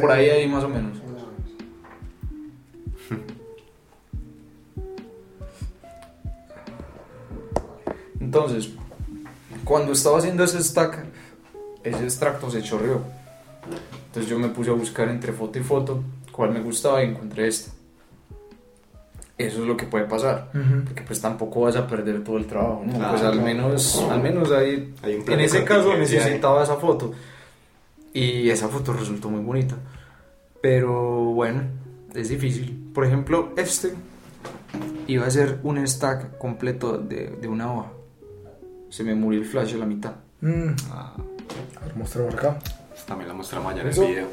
[0.00, 0.98] Por ahí, ahí más o menos.
[8.20, 8.70] Entonces,
[9.64, 11.04] cuando estaba haciendo ese stack,
[11.84, 13.02] ese extracto se chorreó.
[14.06, 17.48] Entonces yo me puse a buscar entre foto y foto cuál me gustaba y encontré
[17.48, 17.72] esta.
[19.36, 20.84] Eso es lo que puede pasar, Ujú.
[20.84, 22.92] porque pues tampoco vas a perder todo el trabajo, ¿no?
[22.94, 23.10] Claro.
[23.10, 26.76] pues al menos, al menos ahí, Hay un plan en de ese caso necesitaba esa
[26.76, 27.12] foto
[28.12, 29.74] y esa foto resultó muy bonita.
[30.62, 31.62] Pero bueno,
[32.14, 32.90] es difícil.
[32.94, 33.94] Por ejemplo, este
[35.08, 37.90] iba a ser un stack completo de, de una hoja.
[38.88, 40.12] Se me murió el flash a la mitad.
[40.42, 41.12] Mm, Ah,
[41.80, 42.58] a ver, mostramos acá.
[43.06, 44.28] también la mostramos allá en el video.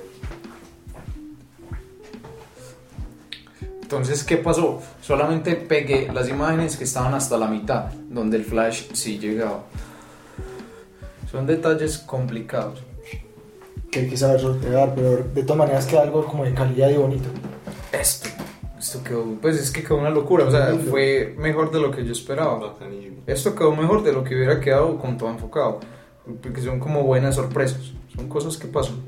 [3.92, 4.82] Entonces, ¿qué pasó?
[5.02, 9.66] Solamente pegué las imágenes que estaban hasta la mitad, donde el flash sí llegaba.
[11.30, 12.82] Son detalles complicados.
[13.92, 16.96] Que hay que saber sortear, pero de todas maneras queda algo como de calidad y
[16.96, 17.28] bonito.
[17.92, 18.30] Esto,
[18.80, 22.06] esto quedó, pues es que quedó una locura, o sea, fue mejor de lo que
[22.06, 22.74] yo esperaba.
[23.28, 25.82] Esto quedó mejor de lo que hubiera quedado con todo enfocado,
[26.42, 29.02] porque son como buenas sorpresas, son cosas que pasan.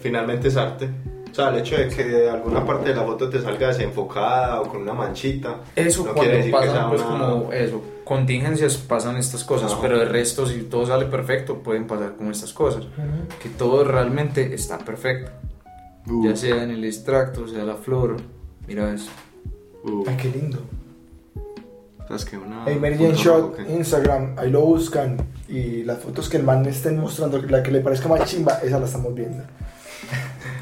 [0.00, 0.90] Finalmente es arte.
[1.30, 4.68] O sea, el hecho de que alguna parte de la foto te salga desenfocada o
[4.68, 5.56] con una manchita.
[5.76, 9.72] Eso no cuando decir que pasan, sea pues una- como eso, contingencias pasan estas cosas,
[9.72, 9.82] Ajá.
[9.82, 12.84] pero de resto si todo sale perfecto pueden pasar como estas cosas,
[13.42, 15.30] que todo realmente está perfecto,
[16.10, 18.16] Uh, ya sea en el extracto, sea la flor,
[18.66, 19.10] mira eso.
[19.84, 20.04] uh.
[20.08, 20.58] Ay, qué lindo.
[22.06, 22.38] ¿Sabes qué?
[22.38, 22.64] Una.
[22.66, 23.72] Emergent punto Shot, ¿qué?
[23.74, 25.18] Instagram, ahí lo buscan.
[25.46, 28.78] Y las fotos que el man estén mostrando, la que le parezca más chimba, esa
[28.80, 29.44] la estamos viendo.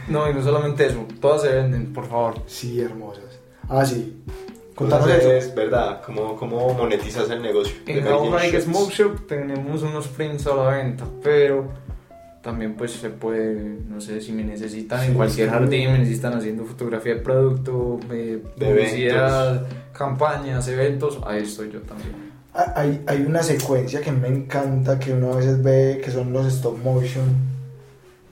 [0.08, 2.34] No, y no solamente eso, todas se venden, por favor.
[2.46, 3.24] Sí, hermosas.
[3.68, 4.22] Ah, sí.
[4.74, 5.48] Contanos Entonces, eso.
[5.50, 7.74] es verdad, ¿cómo, cómo monetizas el negocio?
[7.86, 8.64] En Shots?
[8.64, 11.64] Smoke Shop tenemos unos prints a la venta, pero
[12.42, 15.52] también pues se puede, no sé, si me necesitan Sí, en cualquier sí.
[15.54, 19.66] jardín, me necesitan haciendo fotografía de producto, eh, De publicidad,
[19.96, 22.12] campañas, eventos, ahí estoy yo también.
[22.54, 26.32] Ah, Hay, hay una secuencia que me encanta, que uno a veces ve, que son
[26.34, 27.24] los stop motion,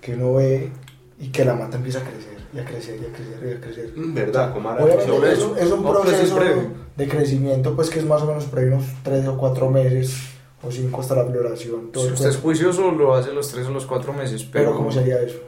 [0.02, 0.70] que uno ve
[1.18, 3.60] y que la mata empieza a crecer, y a crecer, y a crecer, y a
[3.60, 3.92] crecer.
[3.96, 4.52] Mm, ¿Verdad?
[4.52, 5.50] ¿Cómo hará Obviamente sobre es, eso?
[5.52, 6.62] un- es un No, pero eso es proceso
[6.96, 10.14] de crecimiento, pues que es más o menos por ahí unos 3 o 4 meses,
[10.62, 11.92] o 5 hasta la floración.
[11.92, 14.76] Todo Si usted es juicioso, lo hace los 3 o los 4 meses, pero, Pero
[14.76, 15.38] ¿cómo sería eso?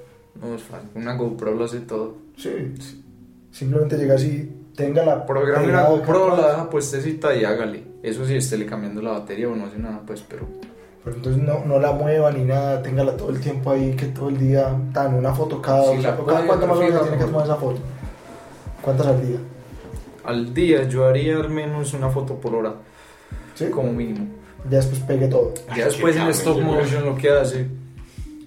[0.41, 0.89] no es fácil.
[0.95, 2.17] Una GoPro lo hace todo.
[2.37, 2.75] Sí.
[3.51, 7.83] Simplemente llega así, tenga la Programe una GoPro, la deja puestecita y hágale.
[8.03, 10.47] Eso sí, estéle cambiando la batería o no hace nada, pues, pero
[11.07, 14.29] Pero entonces no, no la mueva ni nada, téngala todo el tiempo ahí, que todo
[14.29, 17.45] el día, tan una foto cada o puede cuánto más o menos tiene que tomar
[17.45, 17.79] esa foto.
[18.83, 19.39] ¿Cuántas al día?
[20.25, 22.75] al día yo haría al menos una foto por hora,
[23.55, 23.67] ¿Sí?
[23.71, 24.27] como mínimo.
[24.69, 25.55] Ya después pegue todo.
[25.77, 27.69] Ya después en stop motion lo que hace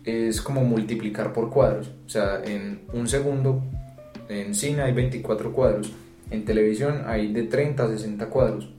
[0.03, 1.89] es como multiplicar por cuadros.
[2.05, 3.63] O sea, en un segundo
[4.27, 5.93] en cine hay 24 cuadros,
[6.29, 8.69] en televisión hay de 30 a 60 cuadros.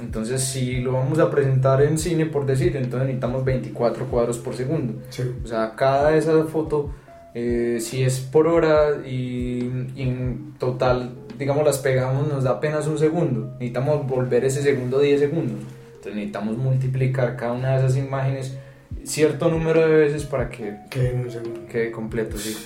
[0.00, 4.54] Entonces, si lo vamos a presentar en cine, por decir, entonces necesitamos 24 cuadros por
[4.54, 4.94] segundo.
[5.10, 5.22] Sí.
[5.44, 6.90] O sea, cada esa foto,
[7.34, 12.86] eh, si es por hora y, y en total, digamos, las pegamos, nos da apenas
[12.86, 13.52] un segundo.
[13.54, 15.58] Necesitamos volver ese segundo 10 segundos.
[15.88, 18.56] Entonces necesitamos multiplicar cada una de esas imágenes
[19.04, 21.60] cierto número de veces para que Que en un segundo.
[21.70, 22.56] quede completo, sí.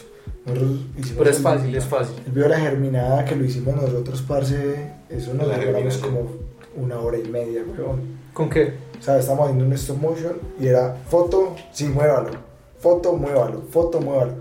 [0.44, 0.60] Pero
[0.98, 2.14] es el- fácil, es fácil.
[2.24, 5.56] El video de la germinada que lo hicimos nosotros, parce, eso nos La
[6.00, 6.30] como
[6.76, 8.18] una hora y media, weón.
[8.32, 8.74] ¿Con qué?
[8.98, 12.30] O sea, estábamos haciendo un stop motion y era foto, sí, muévalo.
[12.78, 13.62] Foto, muévalo.
[13.70, 14.32] Foto, muévalo.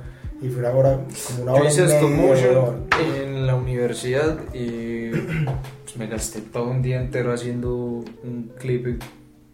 [0.42, 2.88] Y fue una hora, como una Yo hora y media, stop motion weón.
[3.00, 9.02] en la universidad y pues, me gasté todo un día entero haciendo un clip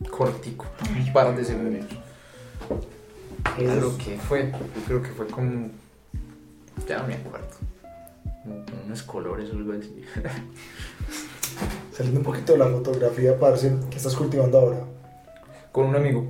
[0.09, 0.65] cortico,
[0.97, 1.43] un par de.
[3.57, 5.69] Era lo que fue, yo creo que fue como,
[6.87, 7.47] ya no me acuerdo,
[8.43, 10.01] con unos colores o algo así.
[11.93, 14.85] Saliendo un poquito de la fotografía, parce, ¿qué estás cultivando ahora?
[15.71, 16.25] Con un amigo,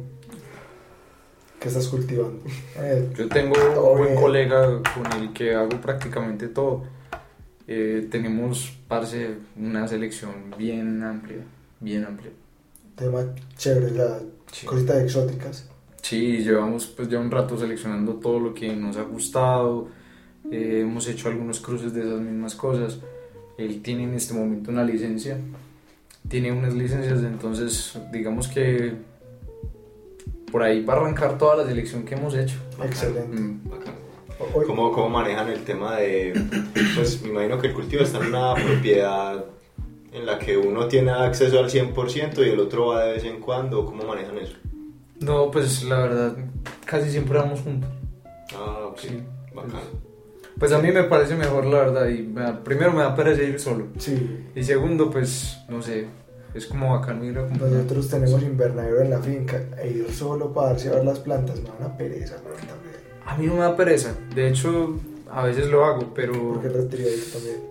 [1.60, 2.41] ¿Qué estás cultivando?
[2.78, 3.54] Eh, yo tengo
[3.91, 4.21] un buen bien.
[4.21, 6.86] colega con el que hago prácticamente todo.
[7.67, 11.43] Eh, tenemos, parce, una selección bien amplia,
[11.80, 12.32] bien amplia.
[12.95, 13.24] tema
[13.58, 14.19] chévere, la
[14.52, 14.65] Sí.
[14.65, 15.69] cositas exóticas.
[16.02, 19.88] Sí, llevamos pues ya un rato seleccionando todo lo que nos ha gustado,
[20.51, 22.99] eh, hemos hecho algunos cruces de esas mismas cosas.
[23.57, 25.37] Él tiene en este momento una licencia,
[26.27, 28.93] tiene unas licencias, entonces digamos que
[30.51, 32.57] por ahí va a arrancar toda la selección que hemos hecho.
[32.83, 33.39] Excelente.
[33.39, 33.61] Mm,
[34.65, 36.33] ¿Cómo, ¿Cómo manejan el tema de.?
[36.95, 39.45] Pues me imagino que el cultivo está en una propiedad
[40.11, 43.39] en la que uno tiene acceso al 100% y el otro va de vez en
[43.39, 43.85] cuando.
[43.85, 44.57] ¿Cómo manejan eso?
[45.19, 46.37] No, pues la verdad,
[46.85, 47.89] casi siempre vamos juntos.
[48.53, 48.99] Ah, ok.
[48.99, 49.23] Sí.
[49.53, 49.71] Bacán.
[49.71, 50.11] Pues
[50.73, 53.59] a mí me parece mejor, la verdad, y me da- primero me da pereza ir
[53.59, 53.87] solo.
[53.97, 56.07] Sí, Y segundo, pues, no sé,
[56.53, 57.77] es como bacán ir acompañado.
[57.77, 61.57] nosotros tenemos invernadero en la finca e ir solo para darse a ver las plantas
[61.61, 62.91] me da una pereza, weón, también.
[63.25, 64.99] A mí no me da pereza, de hecho
[65.31, 67.70] a veces lo hago, pero Porque retribuidito también.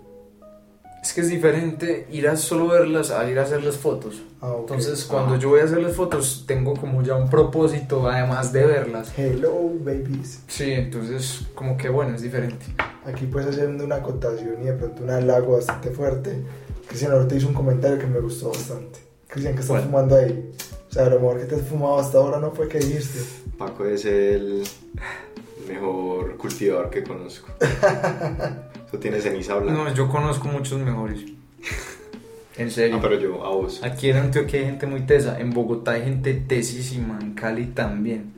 [1.02, 4.22] Es que es diferente ir a solo verlas a ir a hacer las fotos.
[4.40, 4.60] Ah, ok.
[4.70, 5.12] Entonces Ah.
[5.12, 9.12] cuando yo voy a hacer las fotos tengo como ya un propósito además de verlas.
[9.16, 10.40] Hello, babies.
[10.46, 12.66] Sí, entonces como que bueno, es diferente.
[13.06, 16.42] Aquí puedes haciendo una acotación y de pronto un halago bastante fuerte.
[16.86, 18.98] Cristian ahorita hizo un comentario que me gustó bastante.
[19.28, 19.84] Cristian, ¿qué estás ¿Cuál?
[19.84, 20.50] fumando ahí?
[20.88, 23.20] O sea, lo mejor que te has fumado hasta ahora no fue que dijiste.
[23.56, 24.64] Paco es el
[25.68, 27.48] mejor cultivador que conozco.
[28.90, 29.85] Eso tiene ceniza blanca.
[29.85, 31.20] No, yo conozco muchos mejores.
[32.57, 32.96] En serio.
[32.98, 33.83] Ah, pero yo, a vos.
[33.83, 38.35] Aquí en Antioquia hay gente muy tesa, en Bogotá hay gente tesísima, en Cali también.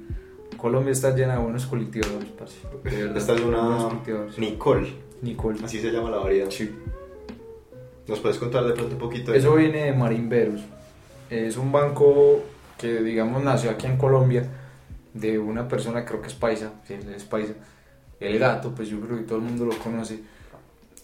[0.56, 2.58] Colombia está llena de buenos cultivadores, parce.
[2.84, 3.88] Esta es una.
[4.38, 5.58] Nicole, Nicole.
[5.64, 6.50] así se llama la variedad.
[6.50, 6.70] Sí.
[8.06, 10.60] ¿Nos puedes contar de pronto un poquito de Eso viene de Marimberos.
[11.28, 12.44] Es un banco
[12.78, 14.46] que, digamos, nació aquí en Colombia
[15.14, 17.54] de una persona, creo que es paisa, sí, es paisa.
[18.20, 20.20] El gato, pues yo creo que todo el mundo lo conoce.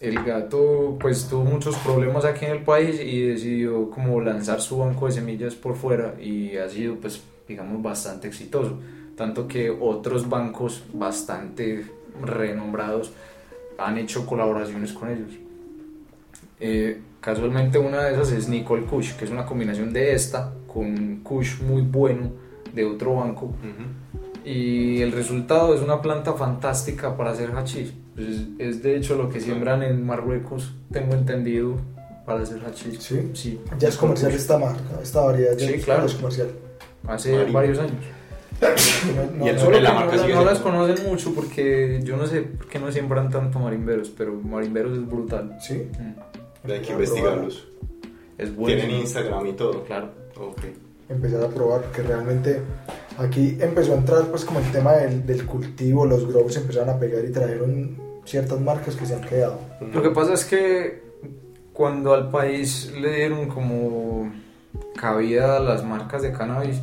[0.01, 4.79] El gato, pues tuvo muchos problemas aquí en el país y decidió como lanzar su
[4.79, 8.79] banco de semillas por fuera y ha sido, pues, digamos, bastante exitoso.
[9.17, 11.85] Tanto que otros bancos bastante
[12.23, 13.13] renombrados
[13.77, 15.33] han hecho colaboraciones con ellos.
[16.61, 21.21] Eh, casualmente una de esas es Nicole Kush, que es una combinación de esta con
[21.25, 22.31] Kush muy bueno
[22.73, 23.53] de otro banco.
[24.45, 27.93] Y el resultado es una planta fantástica para hacer hachís.
[28.19, 31.77] Pues es, es de hecho lo que siembran en Marruecos, tengo entendido,
[32.27, 32.99] para hacer hachís.
[33.03, 33.31] ¿Sí?
[33.35, 33.61] Sí.
[33.79, 36.05] Ya es comercial esta marca, esta variedad ya Sí, es- claro.
[36.07, 36.49] es comercial.
[37.07, 37.53] Hace Marín.
[37.53, 38.05] varios años.
[39.39, 42.17] No, Y el no, que la no, marca sigue no las conocen mucho porque yo
[42.17, 45.57] no sé por qué no siembran tanto marimberos, pero marimberos es brutal.
[45.61, 46.71] Sí, Mm.
[46.73, 47.69] Hay que investigarlos.
[48.37, 48.77] Es bueno.
[48.77, 49.85] Tienen Instagram y todo.
[49.85, 50.09] Claro.
[50.41, 50.61] Ok.
[51.09, 52.61] empezar a probar porque realmente
[53.17, 56.99] aquí empezó a entrar pues como el tema del, del cultivo, los grows empezaron a
[56.99, 57.97] pegar y trajeron
[58.29, 59.59] ciertas marcas que se han quedado.
[59.93, 61.03] Lo que pasa es que
[61.73, 64.33] cuando al país le dieron como
[64.97, 66.81] cabida a las marcas de cannabis,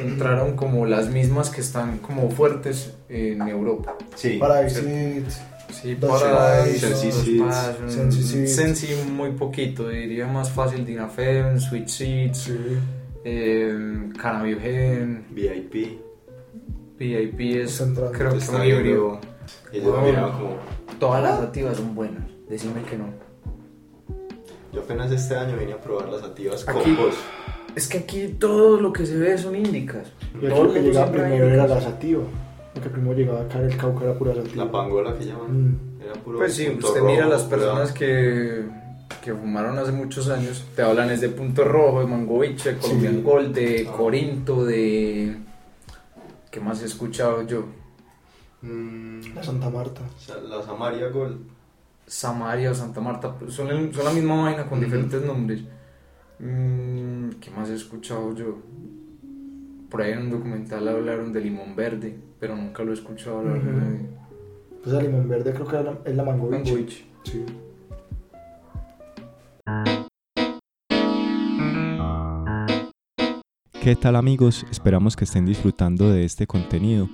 [0.00, 3.96] entraron como las mismas que están como fuertes en Europa.
[4.14, 4.38] Sí.
[4.38, 5.24] Paradise
[5.68, 12.56] Sí, Dos Paradise, Sensi Sensi muy poquito, diría más fácil Dinafem, Sweet Seeds, sí.
[13.24, 15.98] eh, Cannabiogen, VIP.
[16.98, 18.12] VIP es entrando.
[18.12, 19.20] creo que Está un híbrido.
[19.70, 19.72] Viendo.
[19.72, 20.00] Y ellos Wow.
[20.00, 20.56] me miraban como.
[20.98, 23.06] Todas las activas son buenas, decime que no.
[24.72, 27.14] Yo apenas este año vine a probar las activas con Aquí- vos.
[27.74, 30.08] Es que aquí todo lo que se ve son índicas.
[30.34, 32.22] Y aquí Todo lo que llegaba primero era la sativa.
[32.74, 34.64] Lo que primero llegaba acá el cauca, era pura sativa.
[34.64, 35.70] La pangola que llaman.
[35.72, 36.02] Mm.
[36.02, 36.38] Era puro.
[36.38, 38.64] Pues sí, usted rojo, mira las pura- personas que,
[39.22, 43.14] que fumaron hace muchos años, te hablan es de Punto Rojo, de Mangoviche, de Colombian
[43.16, 43.22] Sí.
[43.22, 43.92] Gold, de Ah.
[43.96, 45.36] Corinto, de...
[46.50, 47.64] ¿Qué más he escuchado yo?
[48.66, 50.02] Mm, La Santa Marta.
[50.48, 51.38] la Samaria Gold.
[52.06, 55.62] Samaria o Santa Marta, pues, son, el- son la misma vaina con diferentes nombres.
[56.38, 58.58] Mm, ¿Qué más he escuchado yo?
[59.90, 63.58] Por ahí en un documental hablaron de limón verde, pero nunca lo he escuchado hablar
[63.58, 63.66] Ujú.
[63.68, 64.16] de-
[64.90, 66.64] Esa limón verde creo que es la, es la mango beach.
[66.64, 67.04] Mango Beach.
[67.24, 67.44] Sí.
[73.82, 74.64] ¿Qué tal amigos?
[74.70, 77.08] Esperamos que estén disfrutando de este contenido.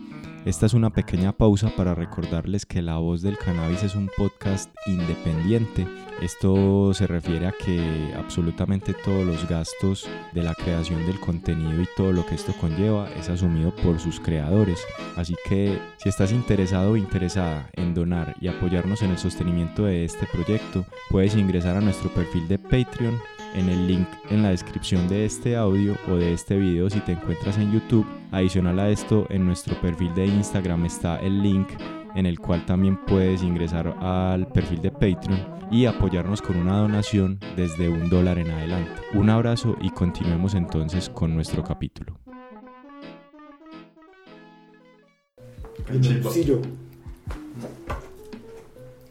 [0.45, 4.75] Esta es una pequeña pausa para recordarles que La Voz del Cannabis es un podcast
[4.87, 5.87] independiente.
[6.21, 11.87] Esto se refiere a que absolutamente todos los gastos de la creación del contenido y
[11.97, 14.85] todo lo que esto conlleva es asumido por sus creadores.
[15.17, 20.05] Así que si estás interesado o interesada en donar y apoyarnos en el sostenimiento de
[20.05, 23.17] este proyecto, puedes ingresar a nuestro perfil de Patreon
[23.55, 27.13] en el link en la descripción de este audio o de este video si te
[27.13, 28.07] encuentras en YouTube.
[28.31, 31.69] Adicional a esto, en nuestro perfil de Instagram está el link
[32.15, 37.39] en el cual también puedes ingresar al perfil de Patreon y apoyarnos con una donación
[37.57, 39.01] desde un dólar en adelante.
[39.15, 42.19] Un abrazo y continuemos entonces con nuestro capítulo.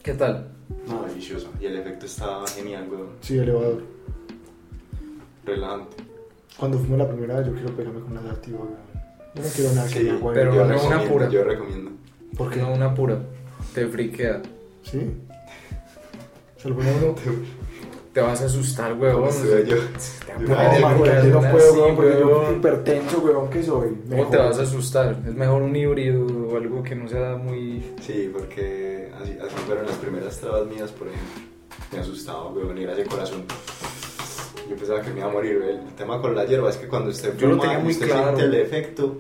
[0.03, 0.47] ¿Qué tal?
[0.87, 1.51] No, delicioso.
[1.59, 3.09] Y el efecto está genial, weón.
[3.21, 4.00] Sí, elevador.
[5.45, 5.97] Relajante.
[6.57, 8.91] Cuando fuimos la primera vez, yo quiero pegarme con una weón.
[9.33, 10.33] Yo no quiero nada que Sí, me agüe.
[10.33, 11.29] pero yo no una pura.
[11.29, 11.91] Yo recomiendo.
[12.37, 12.59] ¿Por qué?
[12.59, 13.17] No, una pura.
[13.73, 14.41] Te friquea.
[14.83, 14.99] ¿Sí?
[16.57, 17.15] Se lo pone uno.
[18.13, 19.21] Te vas a asustar, huevón.
[19.21, 19.77] Como estuve yo.
[20.25, 22.55] Te a No, No, el marica, yo no puedo, así, weón, porque yo huevón.
[22.57, 23.97] hipertenso, weón, que soy.
[24.09, 25.17] ¿Cómo te vas a asustar?
[25.25, 27.93] Es mejor un híbrido o algo que no sea muy...
[28.01, 31.41] Sí, porque así, así fueron las primeras trabas mías, por ejemplo.
[31.93, 33.43] Me asustaba, weón, ir a ese corazón.
[34.71, 35.61] Yo pensaba que me iba a morir.
[35.69, 38.07] El tema con la hierba es que cuando usted Yo lo fuma tenía muy usted
[38.07, 38.37] claro.
[38.37, 39.17] siente el efecto,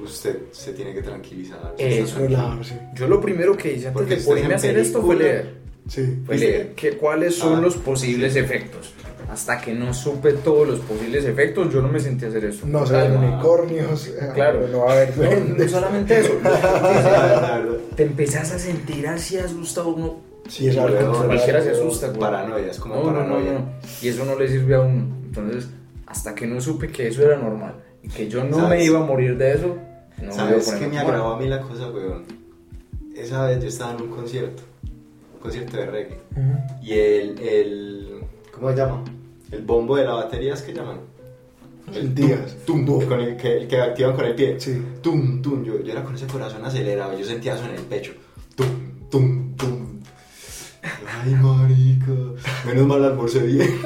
[0.00, 1.74] usted se tiene que tranquilizar.
[1.76, 2.16] está Eso.
[2.16, 2.60] tranquilo.
[2.94, 5.54] Yo lo primero que hice antes Porque de ponerme a hacer esto fue leer.
[5.86, 6.20] Sí.
[6.24, 8.94] Fue leer que, cuáles son Ah, los posibles efectos.
[9.30, 12.66] Hasta que no supe todos los posibles efectos, yo no me sentí a hacer eso.
[12.66, 14.08] No se ven unicornios.
[14.08, 14.66] eh, Claro.
[14.68, 16.32] No va a haber No, solamente eso.
[17.96, 20.33] Te empezás a sentir así asustado uno.
[20.48, 22.20] Sí, es algo Cualquiera se asusta, güey.
[22.20, 23.52] Paranoia, es como No, no, no, paranoia.
[23.52, 23.68] no.
[24.02, 25.06] Y eso no le sirve a uno.
[25.24, 25.70] Entonces,
[26.06, 29.04] hasta que no supe que eso era normal y que yo no me iba a
[29.04, 29.76] morir de eso,
[30.22, 32.24] no ¿Sabes qué me agravó a mí la cosa, weón?
[33.16, 34.62] Esa vez yo estaba en un concierto,
[35.34, 36.20] un concierto de reggae,
[36.82, 38.20] y el, el
[38.52, 39.02] ¿cómo se llama?
[39.50, 40.98] El bombo de la batería es que llaman.
[41.94, 42.56] El Díaz.
[42.66, 44.58] tum, tum, con el que, el que activan con el pie.
[44.58, 44.82] Sí.
[45.02, 48.12] Tum, tum, yo, yo era con ese corazón acelerado, yo sentía eso en el pecho.
[48.56, 48.66] Tum,
[49.10, 49.43] tum.
[51.24, 52.12] Ay, marica.
[52.66, 53.80] Menos mal almorcé bien.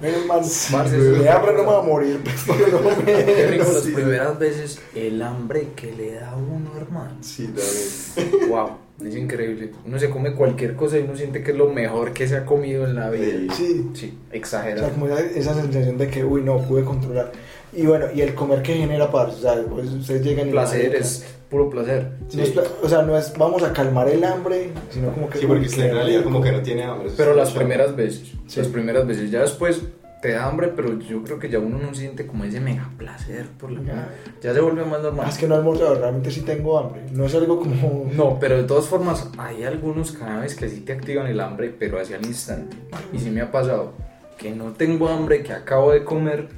[0.00, 0.40] Menos mal.
[0.72, 2.20] Parce, de hambre no me va a morir.
[2.46, 6.70] pero no me- Qué rico las primeras veces el hambre que le da a uno,
[6.80, 7.16] hermano.
[7.20, 8.48] Sí, también.
[8.48, 8.70] Wow,
[9.04, 9.70] es increíble.
[9.86, 12.44] Uno se come cualquier cosa y uno siente que es lo mejor que se ha
[12.44, 13.54] comido en la vida.
[13.54, 13.90] Sí.
[13.94, 14.90] Sí, O sea, exagerado.
[14.90, 17.32] como esa, esa sensación de que, uy, no, pude controlar.
[17.72, 19.36] Y bueno, y el comer que genera paz.
[19.36, 20.50] O sea, pues ustedes llegan y.
[20.50, 22.10] Placer, es puro placer.
[22.34, 25.38] no es o sea, no es vamos a calmar el hambre, sino como que.
[25.38, 27.10] Sí, porque uy, en realidad como que no tiene hambre.
[27.16, 28.58] Pero las primeras veces, Sí.
[28.60, 29.82] las primeras veces, ya después
[30.20, 33.46] te da hambre, pero yo creo que ya uno no siente como ese mega placer
[33.58, 34.14] por la Ya.
[34.42, 35.28] Ya se vuelve más Ah, normal.
[35.28, 37.02] es que no he almorzado, realmente sí tengo hambre.
[37.12, 38.10] No es algo como.
[38.14, 41.98] No, pero de todas formas, hay algunos cannabis que sí te activan el hambre, pero
[42.00, 42.76] hacia el instante.
[43.12, 43.92] Y sí me ha pasado
[44.36, 46.48] que no tengo hambre, que acabo de comer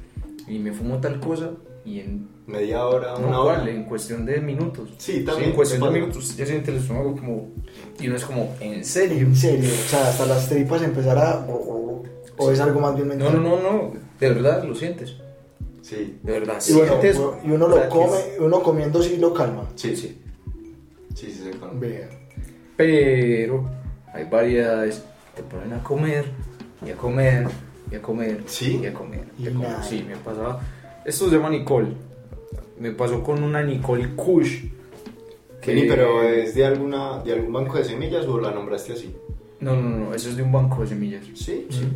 [0.47, 1.51] y me fumo tal cosa
[1.85, 3.55] y en, Media hora, una no, hora.
[3.59, 3.69] ¿cuál?
[3.69, 4.89] en cuestión de minutos.
[4.97, 7.51] Sí, también, en cuestión de minutos ya siente el estómago como...
[7.99, 9.19] Y uno es como, ¿en serio?
[9.19, 11.45] En serio, o sea, hasta las tripas empezar a.
[12.37, 13.43] O es algo más bien No, mental.
[13.43, 15.15] no, no, no, de verdad lo sientes.
[15.81, 17.19] Sí, De verdad, Y bueno, sientes...
[17.45, 19.67] y uno lo que come, es- uno comiendo sí lo calma.
[19.75, 20.19] sí, sí.
[21.13, 21.77] Sí, sí, se conoce.
[21.79, 22.09] Vea.
[22.77, 23.69] Pero
[24.13, 25.03] hay variedades.
[25.35, 26.25] Te ponen a comer,
[26.85, 27.47] y a comer,
[27.91, 28.79] y a comer, ¿Sí?
[28.81, 29.25] y a comer.
[29.37, 29.69] Y y a comer.
[29.69, 29.83] nada.
[29.83, 30.61] Sí, me pasaba.
[31.05, 31.89] Esto se llama Nicole.
[32.79, 34.65] Me pasó con una Nicole Kush.
[35.65, 39.15] Vení, pero es de alguna de algún banco de semillas o la nombraste así?
[39.61, 41.23] No, no, no, eso es de un banco de semillas.
[41.35, 41.87] Sí, Sí.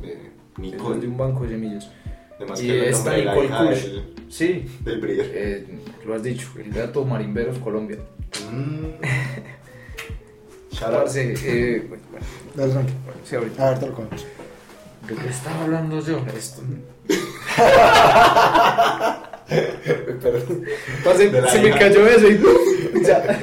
[0.00, 0.18] De es
[0.58, 1.00] Nicole.
[1.00, 1.90] de un banco de semillas.
[2.36, 3.86] Además Y que esta Nicole Kush.
[4.28, 5.30] Sí, del breeder.
[5.34, 5.66] eh,
[6.06, 7.98] lo has dicho, el gato Marimberos Colombia.
[8.50, 8.86] Mm.
[10.80, 12.92] Parce, eh, bueno, bueno, Dale, tranqui.
[13.24, 13.66] sí, ahorita.
[13.66, 13.92] A ver, te lo.
[13.96, 16.18] ¿De qué estaba hablando yo?
[16.36, 16.62] Esto.
[20.22, 20.62] Perdón.
[21.04, 23.40] Parce, se me cayó eso y ya.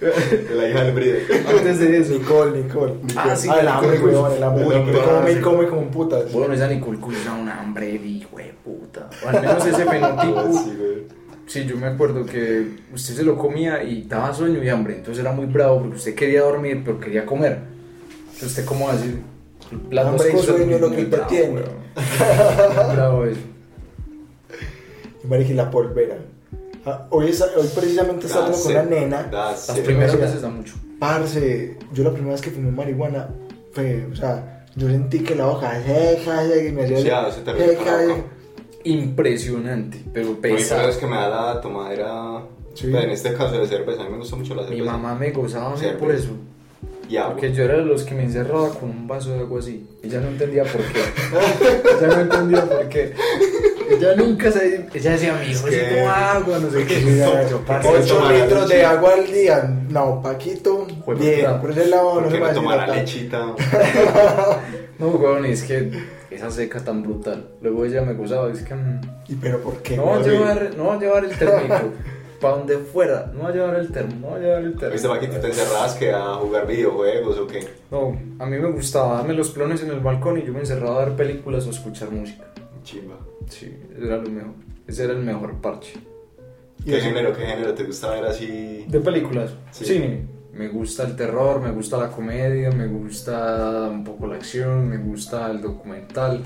[0.00, 1.46] De la hija del breeder.
[1.46, 2.12] Antes de eso.
[2.14, 2.94] Nicole, Nicole.
[3.16, 4.64] Ah, sí, el Nicole, hambre, weón, el hambre.
[4.66, 4.92] El hambre
[5.34, 6.32] pero- come como un putas.
[6.32, 9.10] Bueno, esa Nicole Kush era un hambre de hijo de puta.
[9.24, 10.52] O al menos ese fenotipo.
[10.52, 11.20] Sí, güey.
[11.46, 14.94] Sí, yo me acuerdo que usted se lo comía y daba sueño y hambre.
[14.96, 17.58] Entonces era muy bravo porque usted quería dormir, pero quería comer.
[18.26, 19.16] Entonces usted, ¿cómo así?
[19.90, 21.62] Las dos Hambre y sueño es lo que te bravo, tiene.
[22.94, 23.40] bravo eso.
[25.50, 26.16] Y la polvera.
[26.90, 29.30] Ah, Hoy, es- hoy precisamente estaba hablando con una nena.
[29.30, 30.74] That's Las primeras veces da mucho.
[30.98, 33.28] Parce, yo la primera vez que fumé marihuana
[33.72, 36.98] fue, o sea, yo sentí que la hoja seca, y me hacía.
[38.84, 40.86] Impresionante, pero pesado.
[40.86, 42.42] vez que me da la tomadera,
[42.74, 42.86] Sí.
[42.90, 44.82] pues, en este caso de cerveza, a mí me gusta mucho la cerveza.
[44.82, 46.30] Mi mamá me gozaba a por eso.
[47.26, 49.84] Porque yo era de los que me encerraba con un vaso de agua así.
[50.02, 51.00] Ella no entendía por qué.
[52.00, 53.12] ella no entendía por qué.
[53.96, 54.86] Ella nunca se.
[54.94, 57.00] Ella decía, mi hijo, Es como agua, no sé qué.
[57.00, 59.76] Mira, Yo, parce, litros de agua al día.
[59.88, 60.86] No, Paquito,
[61.18, 63.54] bien, por ese lado ¿Por no se va a tomar la lechita?
[64.98, 65.90] No, weón, es que
[66.30, 67.48] esa seca tan brutal.
[67.62, 68.74] Luego ella me gozaba, es que.
[68.74, 69.96] mm, ¿Y pero por qué?
[69.96, 71.92] No va a llevar, no va a llevar el termito.
[72.40, 74.92] Para donde fuera, no va a llevar el termo, no va a llevar el termo.
[74.92, 77.66] ¿Viste, Paquito, te encerrabas que a jugar videojuegos o qué?
[77.90, 81.02] No, a mí me gustaba darme los plones en el balcón y yo me encerraba
[81.02, 82.44] a ver películas o escuchar música.
[82.90, 83.16] Chimba.
[83.48, 84.52] Sí, era lo mejor.
[84.86, 85.94] Ese era el mejor parche.
[86.84, 88.84] ¿Qué género, qué género te gusta ver así?
[88.88, 89.84] De películas, Sí.
[89.84, 90.22] cine.
[90.54, 94.96] Me gusta el terror, me gusta la comedia, me gusta un poco la acción, me
[94.98, 96.42] gusta el documental.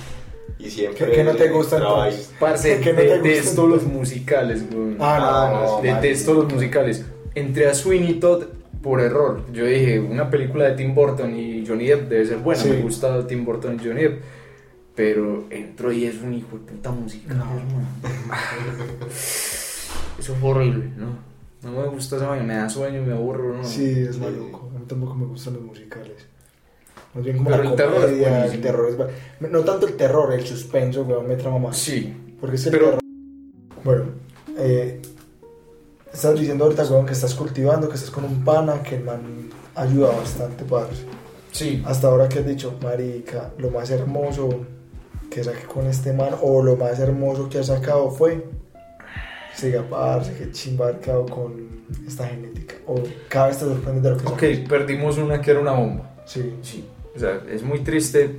[0.58, 1.06] Y siempre.
[1.06, 2.32] ¿Qué- qué no te gusta entonces?
[2.38, 3.76] Parce, ¿Qué no te detesto gusta?
[3.76, 4.96] los musicales, güey.
[5.00, 7.04] Ah, no, Ah, no, no, Detesto los musicales.
[7.34, 8.44] Entré a Sweeney Todd
[8.82, 9.40] por error.
[9.52, 12.60] Yo dije, una película de Tim Burton y Johnny Depp debe ser buena.
[12.62, 12.68] Sí.
[12.70, 14.22] Me gusta Tim Burton y Johnny Depp.
[14.94, 17.44] Pero entro y es un hijo de puta musical, No.
[17.44, 17.88] hermano.
[20.18, 21.18] Eso fue horrible, ¿no?
[21.62, 23.64] No me gusta esa vaina, me da sueño, me aburro, ¿no?
[23.64, 24.70] Sí, es maluco.
[24.74, 26.26] A mí tampoco me gustan los musicales.
[27.14, 28.88] Más bien como Pero la el terror es comedia, el terror
[29.40, 29.50] es...
[29.50, 31.76] No tanto el terror, el suspenso, weón, me trama más.
[31.76, 33.00] Sí, Porque es el Pero- terror.
[33.82, 34.04] Bueno,
[34.58, 35.00] eh,
[36.12, 39.20] estás diciendo ahorita, weón, que estás cultivando, que estás con un pana, que el man
[39.74, 41.04] ayuda bastante, parce.
[41.50, 41.82] sí.
[41.86, 44.66] Hasta ahora que has dicho, marica, lo más hermoso
[45.34, 48.44] que saqué con este man, o lo más hermoso que has sacado fue,
[49.54, 51.52] siga, parce, que chimba quedado con
[52.06, 52.76] esta genética.
[52.86, 54.68] O cada vez te sorprendes de lo que Ok, sacas.
[54.68, 56.14] perdimos una que era una bomba.
[56.24, 56.54] Sí.
[56.62, 56.84] Sí,
[57.16, 58.36] o sea, es muy triste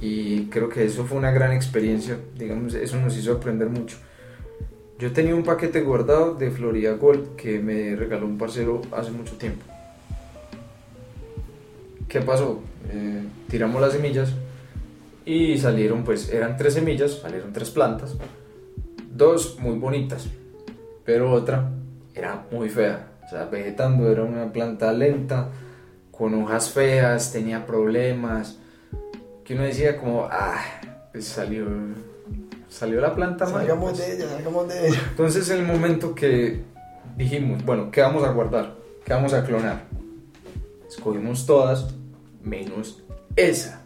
[0.00, 3.96] y creo que eso fue una gran experiencia, digamos, eso nos hizo aprender mucho.
[5.00, 9.34] Yo tenía un paquete guardado de Florida Gold que me regaló un parcero hace mucho
[9.36, 9.64] tiempo.
[12.08, 12.60] ¿Qué pasó?
[12.90, 14.32] Eh, tiramos las semillas
[15.28, 18.16] y salieron, pues, eran tres semillas, salieron tres plantas,
[19.12, 20.26] dos muy bonitas,
[21.04, 21.70] pero otra
[22.14, 25.50] era muy fea, o sea, vegetando, era una planta lenta,
[26.10, 28.56] con hojas feas, tenía problemas,
[29.44, 30.62] que uno decía como, ah,
[31.12, 31.66] pues salió,
[32.70, 33.66] salió la planta mal.
[33.66, 33.98] Salgamos pues".
[33.98, 34.98] de ella, salgamos de ella.
[35.10, 36.62] Entonces el momento que
[37.18, 38.76] dijimos, bueno, ¿qué vamos a guardar?
[39.04, 39.84] ¿Qué vamos a clonar?
[40.88, 41.94] Escogimos todas
[42.42, 43.02] menos
[43.36, 43.82] esa.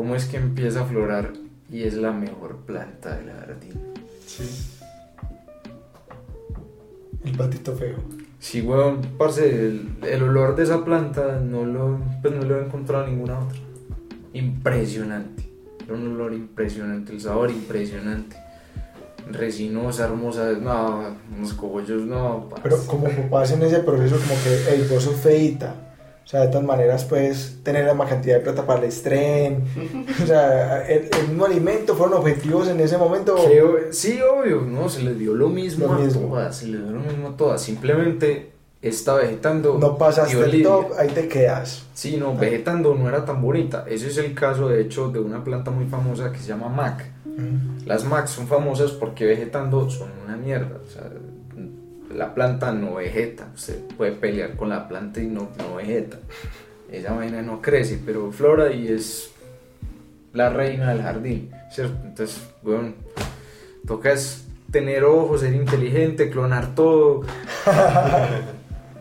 [0.00, 1.34] ¿Cómo es que empieza a florar
[1.70, 3.78] y es la mejor planta del jardín?
[4.26, 4.44] Sí.
[7.22, 7.98] El patito feo.
[8.38, 12.64] Sí, weón, parce, el, el olor de esa planta no lo, pues no lo he
[12.64, 13.58] encontrado en ninguna otra.
[14.32, 15.46] Impresionante.
[15.84, 18.36] Era un olor impresionante, el sabor impresionante.
[19.30, 22.48] Resinosa, hermosa, no, unos cogollos, no.
[22.48, 22.62] parce.
[22.62, 25.89] Pero como papás en ese proceso, como que, hey, vos sos feita.
[26.30, 29.64] O sea, de todas maneras, puedes tener la más cantidad de plata para el estrén.
[30.22, 33.34] o sea, el, el mismo alimento fueron objetivos en ese momento.
[33.34, 36.28] Que, sí, obvio, no, se le dio lo mismo Lo a mismo.
[36.28, 37.60] todas, se le dio lo mismo a todas.
[37.60, 39.76] Simplemente está vegetando.
[39.80, 41.86] No pasaste el top, ahí te quedas.
[41.94, 43.84] Sí, no, vegetando no era tan bonita.
[43.88, 47.10] Ese es el caso, de hecho, de una planta muy famosa que se llama Mac.
[47.86, 50.78] Las Mac son famosas porque vegetando son una mierda.
[50.86, 51.10] O sea,
[52.14, 53.48] la planta no vegeta.
[53.54, 56.18] Usted puede pelear con la planta y no, no vegeta.
[56.90, 59.30] Esa vaina no crece, pero flora y es
[60.32, 61.50] la reina del jardín.
[61.70, 61.96] ¿cierto?
[62.04, 62.92] Entonces, bueno,
[63.86, 67.22] toca es tener ojos, ser inteligente, clonar todo.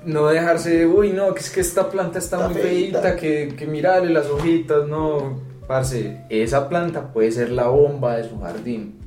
[0.05, 3.68] No dejarse, uy, no, que es que esta planta está, Está muy feita, que, que
[3.68, 5.41] mirale las hojitas, no.
[5.68, 8.97] Parce, esa planta puede ser la bomba de su jardín.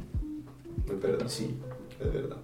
[0.87, 1.29] Es verdad.
[1.29, 1.59] Sí.
[1.99, 2.37] Es verdad.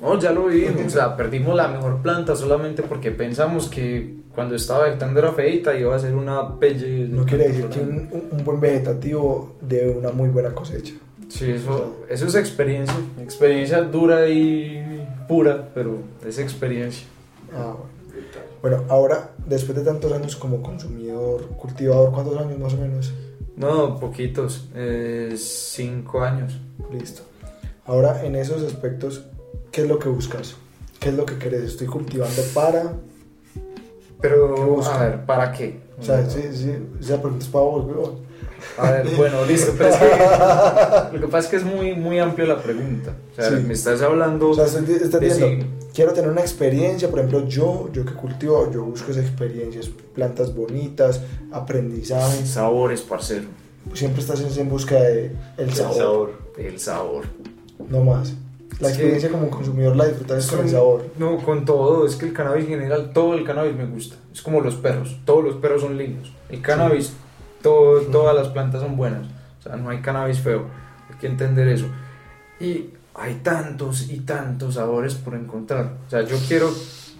[0.00, 4.54] No, ya lo vivimos, o sea, perdimos la mejor planta solamente porque pensamos que cuando
[4.54, 7.08] estaba vegetando era feita y iba a ser una pelle.
[7.08, 10.94] No quiere decir que un buen vegetativo de una muy buena cosecha.
[11.28, 17.06] Sí, eso, eso es experiencia, experiencia dura y pura, pero es experiencia.
[17.54, 17.96] Ah, bueno.
[18.62, 23.12] Bueno, ahora, después de tantos años como consumidor, cultivador, ¿cuántos años más o menos?
[23.56, 26.58] No, poquitos, eh, cinco años.
[26.92, 27.22] Listo.
[27.84, 29.24] Ahora, en esos aspectos,
[29.76, 30.56] ¿qué es lo que buscas?
[30.98, 31.64] ¿Qué es lo que querés?
[31.64, 32.82] Estoy cultivando para...
[33.54, 33.60] ¿Qué
[34.22, 34.98] Pero, busca?
[34.98, 35.80] a ver, ¿para qué?
[36.00, 38.26] O sea, sí, sí, esa pregunta es para vos, weón.
[38.78, 40.06] A ver, bueno, listo, pero es que
[41.12, 43.12] lo que pasa es que es muy, muy amplio la pregunta.
[43.32, 43.56] O sea, Sí.
[43.66, 47.46] me estás hablando O sea, estoy, de diciendo, si- quiero tener una experiencia, por ejemplo,
[47.46, 51.20] yo, yo que cultivo, yo busco esa experiencia, es plantas bonitas,
[51.52, 53.44] aprendizaje, sabores, parcero.
[53.92, 55.26] siempre estás en, en busca de
[55.58, 56.32] el El sabor, sabor.
[56.56, 57.24] El sabor.
[57.90, 58.32] no más.
[58.78, 61.06] La experiencia como consumidor la disfrutas con el sabor.
[61.18, 62.06] No, con todo.
[62.06, 64.16] Es que el cannabis en general, todo el cannabis me gusta.
[64.32, 65.16] Es como los perros.
[65.24, 66.32] Todos los perros son lindos.
[66.50, 67.14] El cannabis,
[67.62, 69.26] todo, todas las plantas son buenas.
[69.60, 70.66] O sea, no hay cannabis feo.
[71.10, 71.86] Hay que entender eso.
[72.60, 75.94] Y hay tantos y tantos sabores por encontrar.
[76.06, 76.70] O sea, yo quiero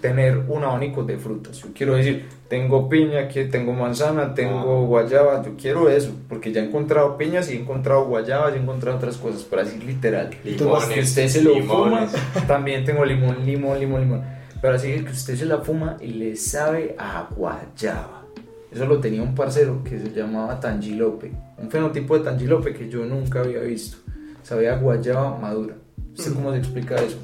[0.01, 1.57] tener un abanico de frutas.
[1.59, 4.85] Yo quiero decir, tengo piña, que tengo manzana, tengo Ah.
[4.87, 5.43] guayaba.
[5.43, 6.11] Yo quiero eso.
[6.29, 9.43] Porque ya he encontrado piñas y he encontrado guayabas y he encontrado otras cosas.
[9.49, 10.29] Pero así literal.
[10.43, 10.87] Limones.
[10.89, 12.11] Que usted se lo limones.
[12.11, 12.47] fuma.
[12.47, 14.23] También tengo limón, limón, limón, limón.
[14.61, 18.23] Pero así que usted se la fuma y le sabe a guayaba.
[18.71, 21.31] Eso lo tenía un parcero que se llamaba Tangilope.
[21.57, 23.97] Un fenotipo de Tangilope que yo nunca había visto.
[24.43, 25.75] Sabía guayaba madura.
[26.17, 27.17] ¿Usted cómo se explica eso?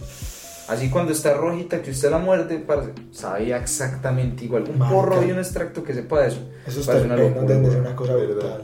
[0.67, 4.63] Así cuando está rojita, que usted la muerde, parce, sabía exactamente igual.
[4.69, 4.95] Un Marica.
[4.95, 6.39] porro y un extracto que sepa de eso.
[6.65, 8.33] Esos Parece una locura, una cosa Verdad.
[8.35, 8.61] brutal.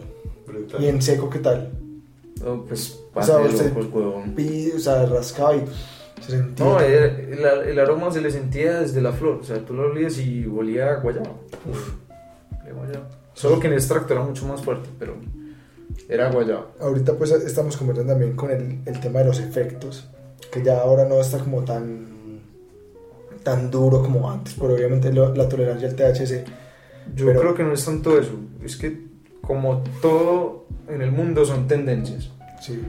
[0.48, 0.84] Brutal.
[0.84, 1.72] Y en seco, ¿qué tal?
[2.44, 4.32] No, pues, O sea, usted- locos, huevón.
[4.34, 5.66] Pi- o sea, rascaba y
[6.26, 6.66] se sentía.
[6.66, 9.40] No, el, el- el aroma se le sentía desde la flor.
[9.42, 11.32] O sea, tú lo olías y olía a guayaba.
[11.70, 11.92] Uf,
[12.52, 13.10] a guayaba.
[13.34, 15.16] Solo que en extracto era mucho más fuerte, pero
[16.08, 16.68] era guayaba.
[16.80, 20.08] Ahorita pues estamos conversando también con el, el tema de los efectos,
[20.52, 22.08] que ya ahora no está como tan
[23.44, 26.44] tan duro como antes, pero obviamente lo- la tolerancia al THC.
[27.16, 28.34] Yo Pero- creo que no es tanto eso.
[28.64, 29.00] Es que
[29.42, 32.30] como todo en el mundo son tendencias.
[32.62, 32.82] Sí.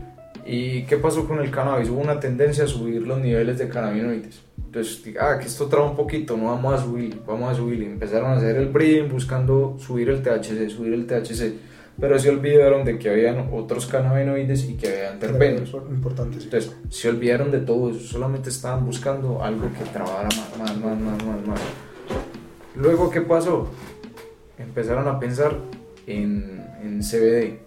[0.45, 1.89] ¿Y qué pasó con el cannabis?
[1.89, 4.41] Hubo una tendencia a subir los niveles de cannabinoides.
[4.59, 7.81] Entonces, ah, que esto traba un poquito, no vamos a subir, vamos a subir.
[7.83, 11.55] Y empezaron a hacer el breeding buscando subir el THC, subir el THC.
[12.01, 15.73] Pero se olvidaron de que habían otros cannabinoides y que habían terpenos.
[15.91, 16.45] Importante, sí.
[16.45, 20.99] Entonces, se olvidaron de todo eso, solamente estaban buscando algo que trabara más, más, más,
[20.99, 21.61] más, más, más.
[22.75, 23.69] Luego, ¿qué pasó?
[24.59, 25.55] Empezaron a pensar
[26.07, 27.59] en, en CBD.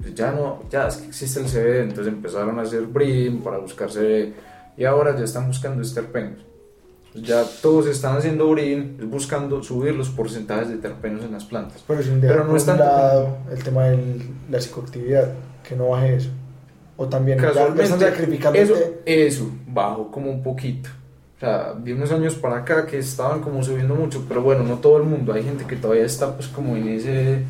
[0.00, 3.58] Pues ya no, ya es que existe el CBD, entonces empezaron a hacer breeding para
[3.58, 4.32] buscar CBD
[4.76, 6.49] y ahora ya están buscando terpenos.
[7.12, 11.44] Pues ya todos están haciendo breeding, es buscando subir los porcentajes de terpenos en las
[11.44, 11.82] plantas.
[11.86, 13.98] Pero sin Pero no por es un tanto lado el tema de
[14.48, 15.32] la psicoactividad,
[15.68, 16.30] que no baje eso.
[16.96, 17.38] O también
[17.98, 20.88] sacrificando eso, este- eso bajó como un poquito.
[21.36, 24.76] O sea, de unos años para acá que estaban como subiendo mucho, pero bueno, no
[24.76, 25.32] todo el mundo.
[25.32, 27.42] Hay gente que todavía está pues como en ese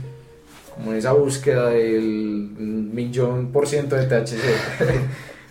[0.75, 2.01] como en esa búsqueda del
[2.59, 4.39] millón por ciento de THC.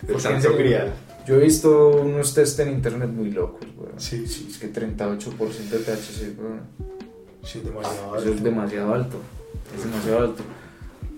[0.08, 0.92] En serio, grial.
[1.30, 3.92] Yo he visto unos test en internet muy locos, weón.
[4.00, 4.24] Sí.
[4.24, 6.60] es que 38% de THC, weón.
[7.44, 8.42] Sí, demasiado Eso es alto.
[8.44, 9.16] demasiado alto.
[9.76, 10.42] Es demasiado alto.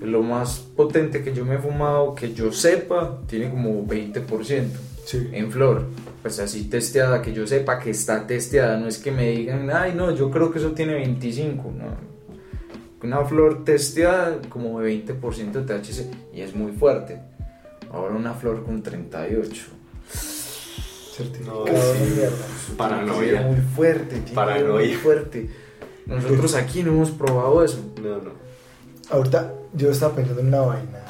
[0.03, 5.29] Lo más potente que yo me he fumado, que yo sepa, tiene como 20% Sí.
[5.33, 5.87] en flor.
[6.21, 8.77] Pues así testeada, que yo sepa que está testeada.
[8.77, 11.73] No es que me digan, ay, no, yo creo que eso tiene 25.
[11.75, 12.13] No.
[13.03, 17.19] Una flor testeada como de 20% de THC y es muy fuerte.
[17.91, 19.63] Ahora una flor con 38.
[20.11, 22.15] Certificado No, de sí.
[22.17, 22.37] mierda.
[22.77, 23.43] Paranoia.
[23.43, 24.87] Muy fuerte, tiene Paranoia.
[24.87, 25.51] muy fuerte.
[26.07, 27.79] Nosotros aquí no hemos probado eso.
[28.03, 28.31] No, no.
[29.11, 31.05] Ahorita yo estaba pensando en una vaina.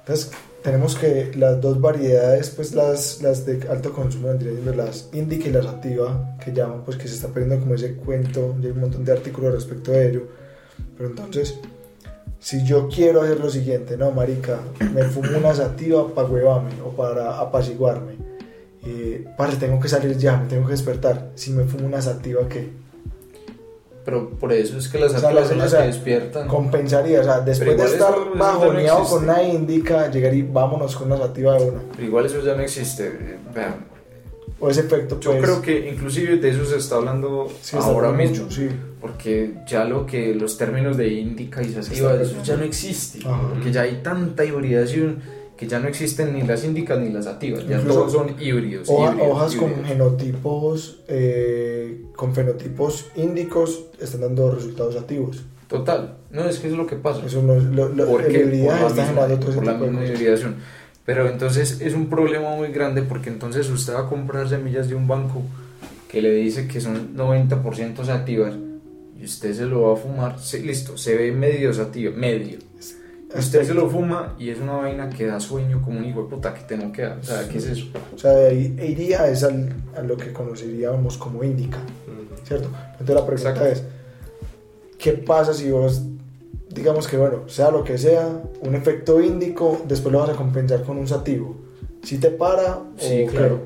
[0.00, 0.30] Entonces,
[0.62, 5.52] tenemos que las dos variedades, pues las, las de alto consumo, siendo las indica y
[5.52, 8.80] las sativa, que llaman, pues que se está perdiendo como ese cuento, y hay un
[8.80, 10.22] montón de artículos respecto de ello.
[10.96, 11.54] Pero entonces,
[12.40, 14.60] si yo quiero hacer lo siguiente, no, marica,
[14.92, 18.25] me fumo una sativa para huevarme o para apaciguarme.
[18.88, 21.30] Eh, parce, tengo que salir ya, me tengo que despertar.
[21.34, 22.68] Si me fumo una sativa, ¿qué?
[24.04, 25.86] Pero por eso es que las O sea, sativas las- son o las sea, que
[25.88, 26.46] despiertan.
[26.48, 30.32] Compensaría, o sea, después de estar eso- eso ya no bajoneado con una indica, llegar
[30.34, 31.80] y vámonos con una sativa de una.
[31.92, 33.06] Pero igual eso ya no existe.
[33.08, 33.96] eh, Vean,
[34.60, 38.10] O ese efecto, yo pues, creo que inclusive de eso se está hablando sí ahora
[38.12, 38.48] mismo.
[38.50, 38.68] Sí.
[39.02, 43.18] Porque ya lo que los términos de indica y sativa, eso ya no existe.
[43.26, 43.48] Ajá.
[43.50, 45.20] Porque ya hay tanta hibridación
[45.56, 47.66] que ya no existen ni las indicas ni las sativas.
[47.66, 48.88] Ya todos son híbridos.
[48.90, 55.42] Hoja- híbridos, hojas con genotipos, eh, con fenotipos índicos, están dando resultados activos.
[55.68, 56.16] Total.
[56.30, 57.24] No, es que eso es lo que pasa.
[57.26, 58.40] Eso no es, lo, lo, ¿Por qué?
[58.40, 60.56] Por la está misma- todo por la misma hibridación.
[61.04, 64.94] Pero entonces es un problema muy grande porque entonces usted va a comprar semillas de
[64.94, 65.42] un banco
[66.10, 68.54] que le dice que son 90% sativas
[69.20, 72.58] y usted se lo va a fumar, se- listo, se ve medio sativa, medio.
[73.34, 76.28] Usted se lo fuma y es una vaina que da sueño como un hijo de
[76.28, 77.18] puta que te no queda.
[77.20, 77.86] O sea, ¿qué es eso?
[78.14, 81.78] O sea, de ahí iría es al, a lo que conoceríamos como indica.
[82.44, 82.68] ¿cierto?
[82.92, 83.66] Entonces la pregunta Exacto.
[83.66, 83.84] es,
[84.98, 86.02] ¿qué pasa si vos
[86.76, 90.82] digamos que bueno, sea lo que sea, un efecto índico, después lo vas a compensar
[90.84, 91.56] con un sativo.
[92.02, 93.60] Si te para, Sí, o claro.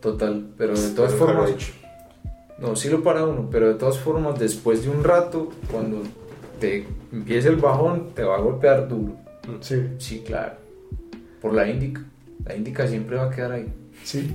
[0.00, 1.50] Total, pero de todas formas.
[2.58, 6.02] No, sí lo para uno, pero de todas formas, después de un rato, cuando
[6.58, 9.16] te empiece el bajón, te va a golpear duro.
[9.60, 10.52] Sí, Sí, claro.
[11.40, 12.02] Por la índica.
[12.44, 13.72] La índica siempre va a quedar ahí.
[14.04, 14.32] sí.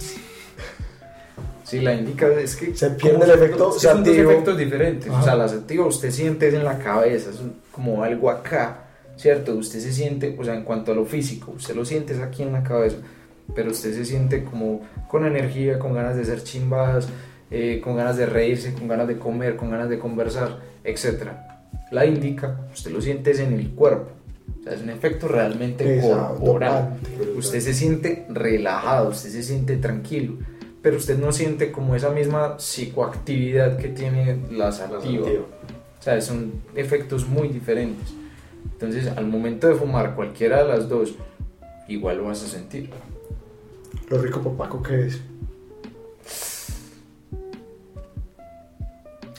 [1.63, 2.73] Sí, la índica es que.
[2.73, 5.09] Se pierde el efecto que son dos efectos diferentes.
[5.09, 5.19] Ajá.
[5.19, 8.85] O sea, la sativa usted siente es en la cabeza, es un- como algo acá,
[9.17, 9.53] ¿cierto?
[9.53, 12.43] Usted se siente, o sea, en cuanto a lo físico, usted lo siente es aquí
[12.43, 12.95] en la cabeza,
[13.53, 17.09] pero usted se siente como con energía, con ganas de ser chimbadas,
[17.51, 21.31] eh, con ganas de reírse, con ganas de comer, con ganas de conversar, etc.
[21.91, 24.11] La índica, usted lo siente es en el cuerpo.
[24.59, 26.97] O sea, es un efecto realmente Pesado, corporal.
[27.35, 30.33] Usted se siente relajado, usted se siente tranquilo,
[30.81, 35.27] pero usted no siente como esa misma psicoactividad que tiene la sativa.
[35.27, 38.13] O sea, son efectos muy diferentes.
[38.73, 41.15] Entonces, al momento de fumar cualquiera de las dos,
[41.87, 42.89] igual lo vas a sentir.
[44.09, 45.21] Lo rico papaco que es.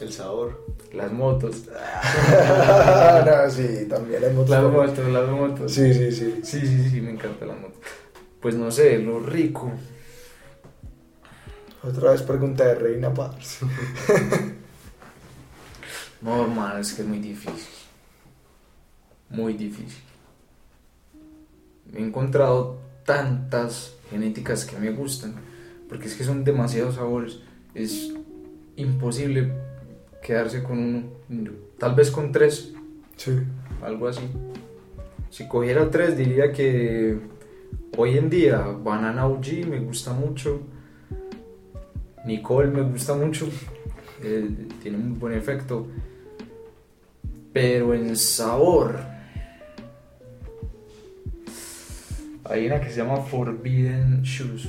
[0.01, 0.64] El sabor.
[0.92, 1.64] Las motos.
[1.66, 4.51] no, sí, también hay motos.
[4.51, 5.72] Las motos, las motos.
[5.72, 6.40] Sí, sí, sí.
[6.42, 7.80] Sí, sí, sí, me encanta la moto.
[8.40, 9.72] Pues no sé, lo rico.
[11.82, 13.61] Otra vez pregunta de Reina Paz.
[16.20, 17.74] No, hermano, es que es muy difícil.
[19.30, 20.03] Muy difícil.
[21.94, 25.36] He encontrado tantas genéticas que me gustan,
[25.88, 27.38] porque es que son demasiados sabores.
[27.72, 28.12] Es
[28.74, 29.53] imposible
[30.22, 31.50] quedarse con uno.
[31.78, 32.72] Tal vez con tres,
[33.16, 33.32] Sí.
[33.82, 34.22] algo así.
[35.30, 37.18] Si cogiera tres, diría que
[37.96, 40.60] hoy en día Banana OG me gusta mucho.
[42.24, 43.48] Nicole me gusta mucho.
[44.22, 44.50] eh,
[44.82, 45.86] tiene un buen efecto.
[47.52, 48.98] Pero en sabor.
[52.44, 54.68] Hay una que se llama Forbidden Shoes.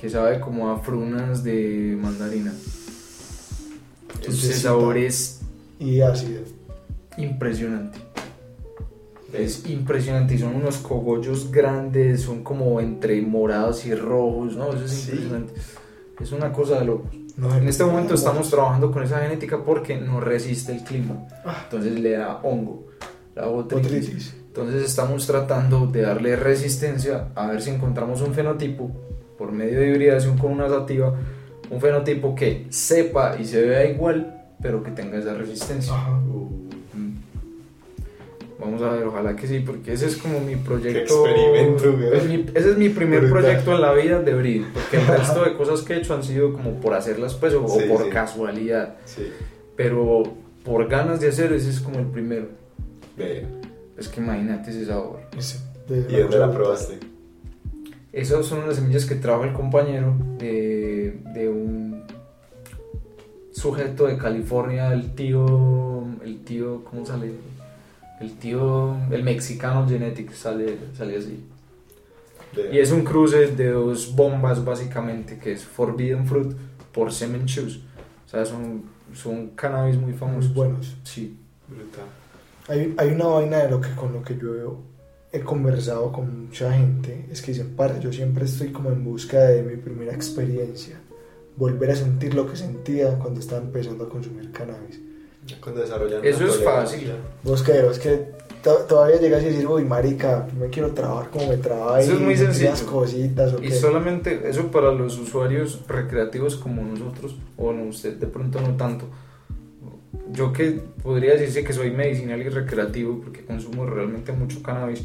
[0.00, 2.52] Que sabe como a frunas de mandarina.
[4.26, 5.40] Ese sabor es
[5.78, 6.42] Y ácido.
[7.16, 7.98] impresionante.
[9.32, 14.72] Es impresionante y son unos cogollos grandes, son como entre morados y rojos, ¿no?
[14.74, 15.10] Eso es Sí.
[15.12, 15.52] impresionante.
[16.20, 17.10] Es una cosa de locos.
[17.36, 21.26] No, En este momento estamos trabajando con esa genética porque no resiste el clima.
[21.64, 22.86] Entonces le da hongo,
[23.34, 23.90] la botritis.
[23.90, 24.34] Botritis.
[24.48, 28.90] Entonces estamos tratando de darle resistencia a ver si encontramos un fenotipo
[29.38, 31.14] por medio de hibridación con una sativa,
[31.72, 35.92] un fenotipo que sepa y se vea igual, pero que tenga esa resistencia.
[35.94, 36.10] Ajá.
[36.12, 37.12] Mm.
[38.60, 41.26] Vamos a ver, ojalá que sí, porque ese es como mi proyecto.
[41.26, 43.42] experimento, es mi- ese es mi primer Brutal.
[43.42, 46.22] proyecto en la vida de Breed, porque el resto de cosas que he hecho han
[46.22, 48.10] sido como por hacerlas pues o, o Sí, por sí.
[48.10, 49.26] casualidad, Sí.
[49.74, 50.22] pero
[50.64, 52.46] por ganas de hacer ese es como el primero.
[53.98, 55.20] Es que imagínate ese sabor.
[55.88, 56.52] ¿Y dónde la brutal.
[56.52, 56.98] probaste?
[58.12, 62.04] Esas son las semillas que trajo el compañero de, de un
[63.52, 67.32] sujeto de California, el tío, el tío, ¿cómo sale?
[68.20, 71.42] El tío, el mexicano Genetics sale, sale así.
[72.70, 76.52] Y es un cruce de dos bombas básicamente, que es Forbidden Fruit
[76.92, 77.78] por Semen Shoes.
[78.26, 78.82] O sea, son,
[79.14, 80.52] son cannabis muy Muy famosos.
[80.54, 80.96] buenos.
[81.02, 81.36] Sí.
[81.66, 82.04] Brutal.
[82.68, 84.76] Hay, hay una vaina de lo que con lo que yo
[85.32, 89.38] he conversado con mucha gente, es que dicen, "Parce, yo siempre estoy como en busca
[89.40, 90.96] de mi primera experiencia,
[91.56, 95.00] volver a sentir lo que sentía cuando estaba empezando a consumir cannabis.
[95.60, 97.12] Cuando desarrollan Eso es fácil.
[97.42, 98.26] Vos que, es que
[98.62, 102.20] to- todavía llegas y decir, uy, marica, me quiero trabajar como me trabajaba Eso es
[102.20, 102.70] muy sencillo.
[102.90, 103.74] Cositas, o Y qué.
[103.74, 109.06] solamente eso para los usuarios recreativos como nosotros, o no, usted de pronto no tanto.
[110.32, 115.04] Yo que podría decirse que soy medicinal y recreativo porque consumo realmente mucho cannabis,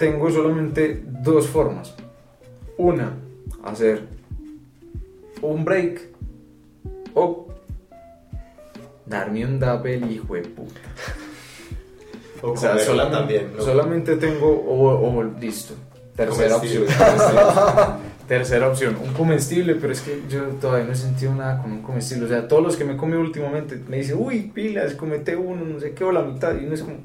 [0.00, 1.94] tengo solamente dos formas.
[2.78, 3.12] Una,
[3.62, 4.00] hacer
[5.42, 6.00] un break
[7.12, 7.48] o
[9.04, 10.80] darme un dabel hijo de puta.
[12.40, 13.52] O O sea, solamente, también.
[13.54, 13.62] ¿no?
[13.62, 15.74] solamente tengo, o, o listo,
[16.16, 16.84] tercera opción.
[18.26, 21.82] Tercera opción, un comestible, pero es que yo todavía no he sentido nada con un
[21.82, 22.26] comestible.
[22.26, 25.64] O sea, todos los que me he comido últimamente me dicen, uy, pilas, comete uno,
[25.64, 26.54] no sé qué, o la mitad.
[26.54, 26.98] Y uno es como,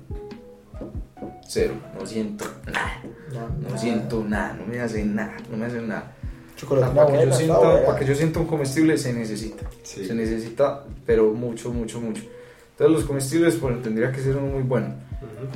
[1.47, 5.81] cero, no siento nada, No, no siento nada, no me hace nada, no me hace
[5.81, 6.15] nada.
[6.55, 9.69] Chocolatina para, que buena, yo está sienta, para que yo sienta un comestible se necesita.
[9.83, 10.05] Sí.
[10.05, 12.23] Se necesita, pero mucho, mucho, mucho.
[12.71, 14.87] Entonces los comestibles, pues tendría que ser uno muy bueno.
[15.21, 15.47] Ujú.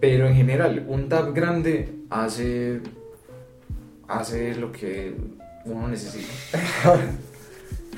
[0.00, 2.80] Pero en general, un DAP grande hace,
[4.06, 5.14] hace lo que
[5.64, 6.28] uno necesita.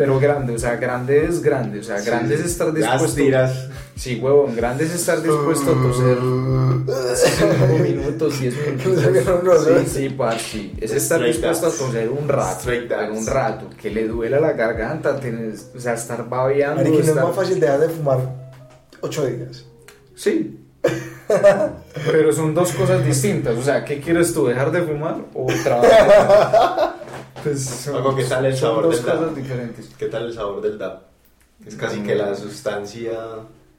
[0.00, 3.16] Pero grande, o sea, grande es grande, o sea, grande es estar Las dispuesto.
[3.16, 3.68] tiras.
[3.94, 8.54] Sí, huevón, grande es estar dispuesto a toser 5 minutos, 10
[8.86, 9.68] minutos.
[9.84, 10.70] Sí, sí, parce.
[10.80, 12.70] Es estar Straight dispuesto a toser un rato,
[13.12, 16.76] un rato, que le duela la garganta, tenés, o sea, estar babeando.
[16.82, 18.20] Marica, ¿no es más fácil dejar de fumar
[19.02, 19.66] 8 días.
[20.14, 20.64] Sí.
[22.10, 23.54] Pero son dos cosas distintas.
[23.54, 24.46] O sea, ¿qué quieres tú?
[24.46, 26.99] ¿Dejar de fumar o trabajar?
[27.42, 29.34] Pues son, ¿qué tal el son sabor dos del cosas dab?
[29.34, 29.90] diferentes.
[29.98, 31.02] ¿Qué tal el sabor del DAP?
[31.66, 32.04] Es casi Mm.
[32.06, 33.12] que la sustancia.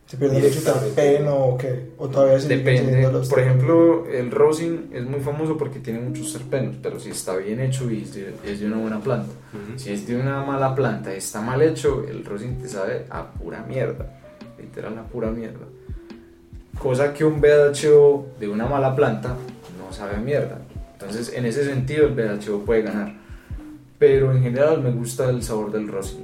[0.08, 1.92] ¿Se pierde mucho terpeno o qué?
[1.98, 3.02] ¿O todavía se Depende.
[3.12, 3.46] los Por terpenos?
[3.46, 7.90] ejemplo, el rosin es muy famoso porque tiene muchos terpenos, pero si está bien hecho
[7.90, 9.32] y es de, es de una buena planta.
[9.78, 13.32] Si es de una mala planta y está mal hecho, el rosin te sabe a
[13.32, 14.20] pura mierda.
[14.60, 15.66] Literal, a pura mierda.
[16.78, 19.30] Cosa que un BHO de una mala planta
[19.80, 20.60] no sabe a mierda.
[20.94, 23.21] Entonces, en ese sentido, el BHO puede ganar.
[24.02, 26.24] Pero en general me gusta el sabor del rosin.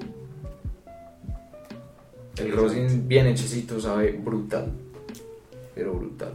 [2.38, 4.72] El rosin bien hechecito sabe brutal.
[5.76, 6.32] Pero brutal.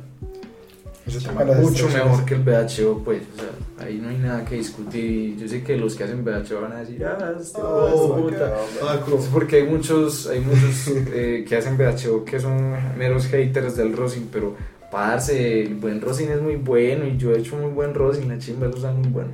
[1.05, 3.23] Eso Mucho mejor que el BHO, pues.
[3.35, 5.37] O sea, ahí no hay nada que discutir.
[5.37, 8.55] Yo sé que los que hacen BHO van a decir, ah, este Oh, puta".
[8.81, 9.19] God.
[9.19, 13.97] Es porque hay muchos, hay muchos eh, que hacen BHO que son meros haters del
[13.97, 14.55] rosin, pero
[14.93, 18.39] parce, el buen rosin es muy bueno y yo he hecho muy buen rosin, la
[18.39, 19.31] chimba lo usan muy bueno.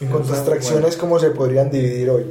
[0.00, 0.36] En cuanto a Bueno.
[0.36, 2.24] extracciones, ¿cómo se podrían dividir hoy?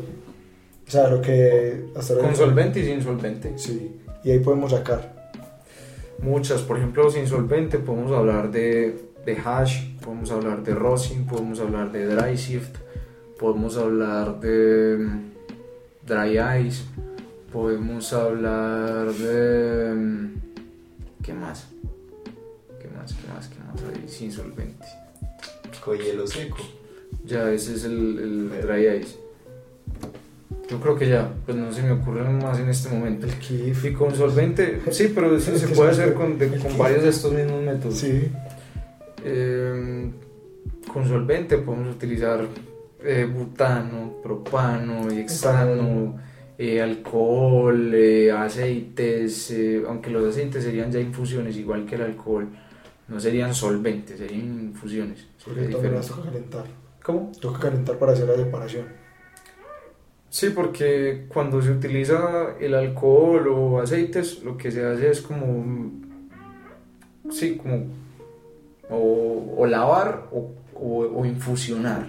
[0.87, 3.53] O sea, lo que hasta Con solvente y sin solvente.
[3.57, 5.31] Sí, y ahí podemos sacar.
[6.19, 11.59] Muchas, por ejemplo, sin solvente podemos hablar de, de hash, podemos hablar de rosin, podemos
[11.59, 12.75] hablar de dry shift,
[13.37, 15.31] podemos hablar de mm,
[16.07, 16.85] dry ice,
[17.51, 19.93] podemos hablar de...
[19.93, 20.27] mm,
[21.21, 21.67] ¿Qué más?
[22.81, 23.13] ¿Qué más?
[23.13, 23.47] ¿Qué más?
[23.49, 24.87] ¿Qué más hay sin solvente?
[25.83, 26.57] Con hielo seco.
[27.27, 29.17] Ya, ese es el, el dry ice.
[30.69, 33.25] Yo creo que ya, pues no se me ocurren más en este momento.
[33.27, 33.85] El kif.
[33.85, 37.09] Y con solvente, sí, pero sí Es se puede hacer con, de- con varios de
[37.09, 37.97] estos mismos métodos.
[37.97, 38.29] Sí.
[39.23, 40.11] Eh,
[40.91, 42.45] con solvente podemos utilizar
[43.03, 46.19] eh, butano, propano, hexano,
[46.57, 52.47] eh, alcohol, eh, aceites, eh, aunque los aceites serían ya infusiones, igual que el alcohol,
[53.07, 55.27] no serían solventes, serían infusiones.
[55.45, 55.75] Diferente.
[56.07, 56.65] toca calentar.
[57.07, 57.31] ¿Cómo?
[57.39, 58.85] Toca calentar para hacer la separación.
[60.29, 65.89] Sí, porque cuando se utiliza el alcohol o aceites, lo que se hace es como,
[67.31, 67.85] sí, como,
[68.89, 72.07] o, o lavar o, o- o infusionar,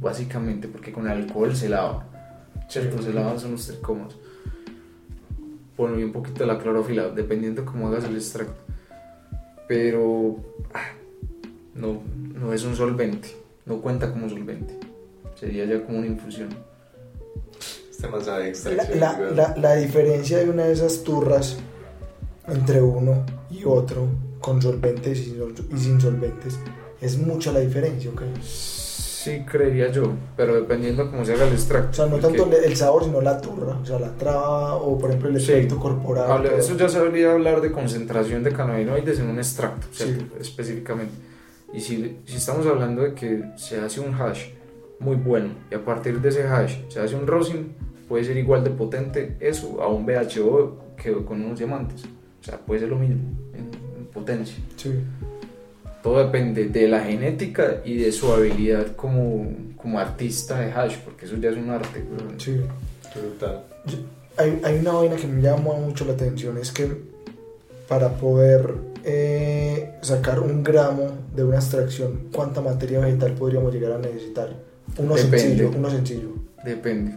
[0.00, 2.06] básicamente, porque con el alcohol se lava,
[2.68, 2.98] ¿cierto?
[2.98, 3.04] Sí.
[3.06, 4.14] Se lavan son los tricomas.
[5.76, 8.54] Bueno, y un poquito de la clorofila, dependiendo cómo hagas el extracto.
[9.68, 10.36] Pero
[10.72, 10.92] ah,
[11.74, 12.00] no,
[12.40, 13.28] no es un solvente,
[13.66, 14.78] no cuenta como solvente,
[15.38, 16.48] sería ya como una infusión.
[17.90, 21.56] Este más La, la, la, la diferencia de una de esas turras
[22.46, 24.06] entre uno y otro,
[24.40, 25.36] con solventes y,
[25.76, 26.58] sin solventes,
[27.00, 28.22] es mucha la diferencia, ¿ok?
[28.42, 31.90] Sí, creería yo, pero dependiendo cómo se haga el extracto.
[31.90, 34.96] O sea, no porque tanto el sabor, sino la turra, o sea, la traba o,
[34.96, 35.50] por ejemplo, el Sí.
[35.52, 36.30] efecto corporal.
[36.30, 40.20] habla- eso ya sabría hablar de concentración de cannabinoides en un extracto, ¿cierto?
[40.36, 40.40] Sí.
[40.40, 41.12] específicamente.
[41.72, 44.46] Y si, si estamos hablando de que se hace un hash
[44.98, 47.74] muy bueno y a partir de ese hash se hace un rosin,
[48.08, 52.04] puede ser igual de potente eso a un BHO que con unos diamantes.
[52.40, 53.16] O sea, puede ser lo mismo
[53.52, 54.56] en- en potencia.
[54.76, 54.92] Sí.
[56.02, 61.26] Todo depende de la genética y de su habilidad como, como artista de hash, porque
[61.26, 62.04] eso ya es un arte.
[62.38, 62.60] Sí.
[63.86, 63.98] Yo-
[64.38, 66.88] hay, hay una vaina que me llama mucho la atención, es que
[67.88, 68.74] para poder
[69.08, 74.56] eh, sacar un gramo de una extracción, ¿cuánta materia vegetal podríamos llegar a necesitar?
[74.98, 75.38] Uno Depende.
[75.38, 76.28] sencillo, uno sencillo.
[76.64, 77.16] Depende.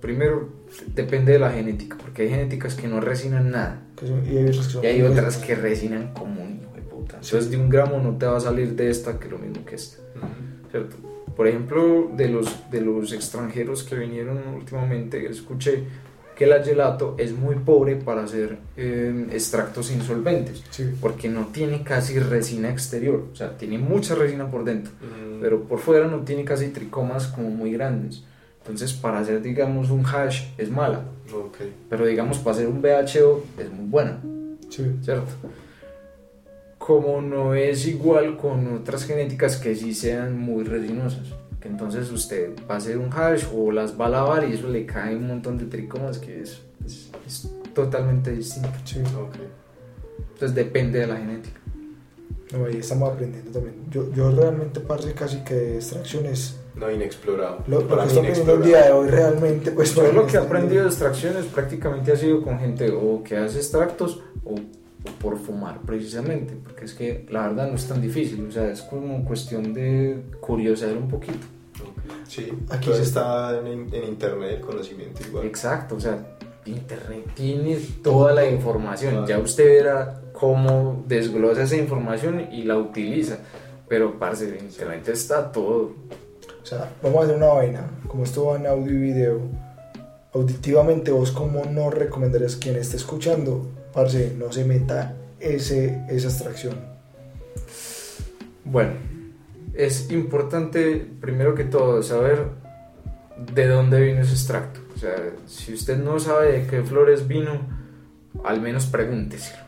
[0.00, 0.48] Primero,
[0.94, 3.82] depende de la genética, porque hay genéticas que no resinan nada.
[4.02, 7.16] y hay otras que son Y hay otras que resinan como un hijo de puta.
[7.16, 9.74] Entonces, de un gramo no te va a salir de esta que lo mismo que
[9.74, 9.98] esta.
[10.70, 10.96] ¿cierto?
[11.36, 15.84] Por ejemplo, de los, de los extranjeros que vinieron últimamente, escuché
[16.36, 20.84] que la gelato es muy pobre para hacer eh, extractos insolventes, Sí.
[21.00, 25.40] porque no tiene casi resina exterior, o sea, tiene mucha resina por dentro, Mm.
[25.40, 28.24] pero por fuera no tiene casi tricomas como muy grandes.
[28.62, 31.02] Entonces, para hacer, digamos, un hash es mala,
[31.90, 34.18] pero digamos, para hacer un BHO es muy buena.
[34.70, 34.84] Sí.
[35.02, 35.30] ¿cierto?
[36.78, 41.32] Como no es igual con otras genéticas que sí sean muy resinosas.
[41.64, 44.68] Que entonces usted va a hacer un hash o las va a lavar y eso
[44.68, 48.68] le cae un montón de tricomas que es, es- es totalmente distinto.
[48.84, 49.00] Sí.
[49.18, 49.36] Ok.
[50.34, 51.58] Entonces depende de la genética.
[52.52, 53.76] No, ahí estamos aprendiendo también.
[53.90, 57.64] Yo, yo realmente, parce, casi que de extracciones No, inexplorado.
[57.66, 59.94] Lo, lo Para que estoy aprendiendo el día de hoy realmente, pues...
[59.94, 63.56] Yo lo que he aprendido de extracciones prácticamente ha sido con gente o que hace
[63.58, 68.46] extractos o, o por fumar precisamente, porque es que la verdad no es tan difícil,
[68.46, 71.46] o sea, es como cuestión de curiosear un poquito.
[72.28, 75.46] Sí, Aquí se- está en, en internet el conocimiento igual.
[75.46, 76.18] Exacto, o sea,
[76.66, 79.26] Internet tiene toda la información, Claro.
[79.26, 83.38] ya usted verá cómo desglosa esa información y la utiliza,
[83.88, 85.92] pero parce, en Internet está todo.
[86.62, 87.90] O sea, vamos a hacer una vaina.
[88.08, 89.40] Como esto va en audio y video,
[90.32, 96.74] auditivamente vos como no recomendarías quien esté escuchando, parce, no se meta ese, esa extracción.
[98.64, 98.92] Bueno,
[99.74, 102.48] es importante primero que todo saber
[103.52, 104.80] de dónde vino ese extracto.
[104.94, 105.16] O sea,
[105.46, 107.60] si usted no sabe de qué flores vino,
[108.44, 109.64] al menos pregúnteselo.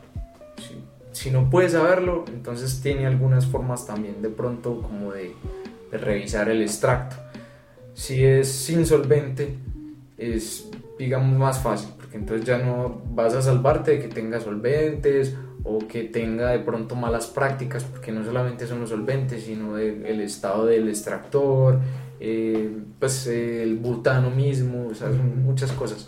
[1.11, 5.33] Si, no puede saberlo, entonces tiene algunas formas también de pronto como de,
[5.91, 7.15] revisar el extracto.
[7.93, 9.57] Si es sin solvente,
[10.17, 15.35] es digamos más fácil, porque entonces ya no vas a salvarte de que tenga solventes
[15.69, 20.09] o que tenga de pronto malas prácticas, porque no solamente son los solventes, sino de-
[20.09, 21.79] el estado del extractor,
[22.19, 26.07] eh, pues eh, el butano mismo, o sea, son muchas cosas.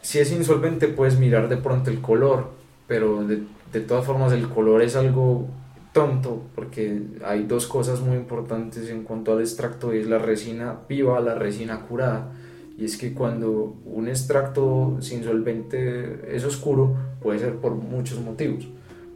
[0.00, 2.50] Si es insolvente puedes mirar de pronto el color,
[2.88, 3.42] pero de,
[3.72, 5.46] de todas formas el color es algo
[5.92, 11.20] tonto porque hay dos cosas muy importantes en cuanto al extracto, es la resina viva,
[11.20, 12.32] la resina curada.
[12.76, 18.66] Y es que cuando un extracto sin solvente es oscuro, puede ser por muchos motivos.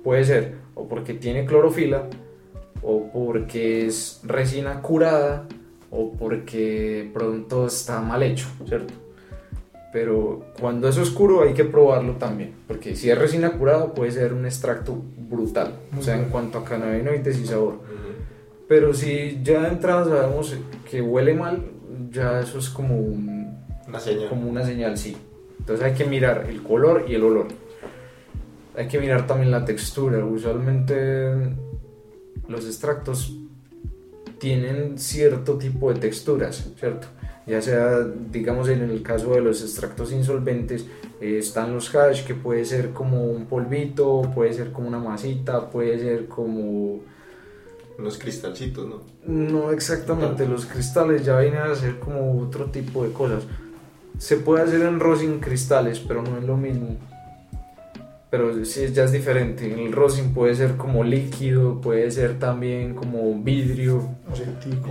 [0.04, 2.04] Puede ser o porque tiene clorofila,
[2.82, 5.46] o porque es resina curada,
[5.90, 8.92] o porque pronto está mal hecho, ¿cierto?
[9.92, 14.32] Pero cuando es oscuro hay que probarlo también, porque si es resina curada puede ser
[14.34, 14.96] un extracto
[15.30, 17.80] brutal, o sea, en cuanto a cannabinoides y sabor.
[18.68, 20.54] Pero si ya de entrada sabemos
[20.90, 21.62] que huele mal,
[22.11, 23.57] ya eso es como, un-
[23.88, 24.28] Una señal.
[24.28, 25.16] como una señal, sí.
[25.61, 27.46] Entonces hay que mirar el color y el olor.
[28.76, 30.24] Hay que mirar también la textura.
[30.24, 31.54] Usualmente
[32.48, 33.34] los extractos
[34.38, 37.08] tienen cierto tipo de texturas, ¿cierto?
[37.46, 40.86] Ya sea, digamos, en el caso de los extractos insolventes,
[41.20, 45.70] eh, están los hash, que puede ser como un polvito, puede ser como una masita,
[45.70, 47.00] puede ser como...
[47.98, 49.00] Unos cristalcitos, ¿no?
[49.24, 53.44] No exactamente, los cristales ya vienen a ser como otro tipo de cosas.
[54.18, 56.98] Se puede hacer en rosin cristales, pero no es lo mismo.
[58.37, 59.64] Pero sí, ya es diferente.
[59.72, 64.11] El rosin puede ser como líquido, puede ser también como vidrio,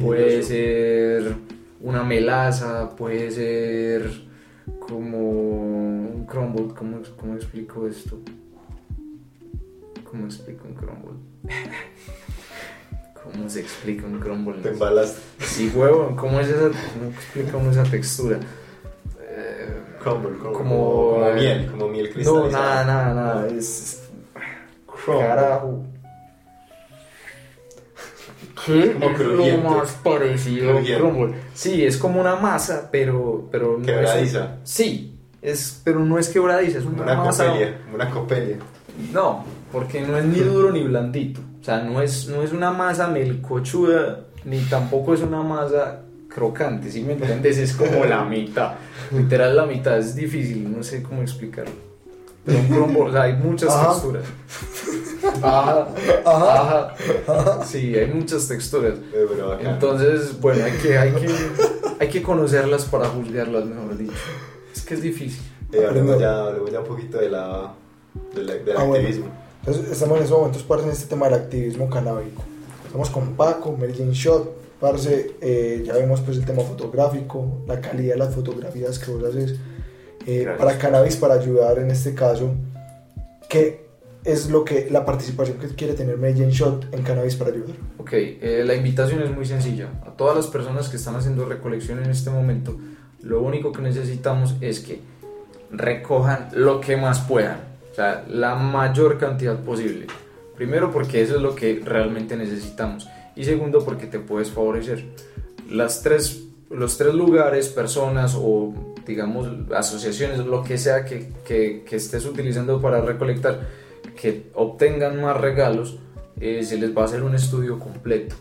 [0.02, 1.36] puede ser
[1.80, 4.10] una melaza, puede ser
[4.80, 6.74] como un crumble.
[6.76, 8.20] ¿Cómo, cómo explico esto?
[10.10, 11.12] ¿Cómo explico un crumble?
[13.14, 14.60] ¿Cómo se explica un crumble?
[14.64, 15.20] Te embalas.
[15.38, 18.39] Sí, huevo, ¿cómo es esa, cómo explica uno esa textura?
[19.38, 22.49] Eh, Crumble, como, Como- como, miel, como miel no, cristalizada.
[22.49, 24.03] nada, nada, nada, es...
[24.86, 25.27] Crumble.
[25.27, 25.83] Carajo.
[28.65, 29.67] ¿Qué Como es lo crujiente.
[29.69, 31.01] más parecido Crujiente.
[31.01, 31.36] crumble?
[31.53, 34.55] Sí, es como una masa, pero, pero no Quebradiza.
[34.63, 34.69] es...
[34.69, 37.47] Sí, es, pero no es quebradiza, es una, Una masa...
[37.47, 38.57] copelia, una copelia.
[39.11, 41.41] No, porque no es ni duro ni blandito.
[41.61, 46.01] O sea, no es, no es una masa melcochuda, ni tampoco es una masa
[46.36, 47.57] crocante, ¿sí me entiendes?
[47.57, 48.73] Es como la mitad.
[49.11, 51.71] Literal, la mitad es difícil, no sé cómo explicarlo.
[52.45, 53.89] Pero un crumble, o sea, hay muchas Ajá.
[53.93, 54.23] texturas.
[55.41, 55.88] Ajá,
[56.25, 56.95] Ajá.
[57.27, 57.63] ajá.
[57.65, 58.95] Sí, hay muchas texturas.
[59.13, 59.25] Eh.
[59.61, 61.27] Entonces, bueno, hay que, hay, que,
[61.99, 64.13] hay que conocerlas para juzgarlas, mejor dicho.
[64.75, 65.41] Es que es difícil.
[65.71, 67.73] Eh, hablemos, ya, hablemos ya un poquito de la,
[68.36, 68.95] de la- del Ah, bueno.
[69.07, 69.31] activismo.
[69.65, 72.43] Entonces, estamos en estos momentos, parce, en este tema del activismo canábico.
[72.86, 74.64] Estamos con Paco, Jane Shot.
[74.80, 79.23] Parce, eh, ya vemos pues el tema fotográfico, la calidad de las fotografías que vos
[79.23, 79.55] haces
[80.28, 82.53] eh, para cannabis, para ayudar en este caso.
[83.47, 83.86] ¿Qué
[84.23, 87.76] es lo que la participación que quiere tener Jane Shot en cannabis para ayudar?
[87.99, 89.89] Ok, eh, la invitación es muy sencilla.
[90.05, 92.78] A todas las personas que están haciendo recolección en este momento,
[93.21, 94.99] lo único que necesitamos es que
[95.71, 97.59] recojan lo que más puedan,
[97.91, 100.07] o sea, la mayor cantidad posible.
[100.55, 105.03] Primero porque eso es lo que realmente necesitamos y segundo porque te puedes favorecer.
[105.69, 108.73] Las tres, los tres lugares, personas o
[109.05, 113.67] digamos asociaciones, lo que sea que, que- que estés utilizando para recolectar,
[114.19, 115.97] que obtengan más regalos,
[116.39, 118.36] eh, se les va a hacer un estudio completo.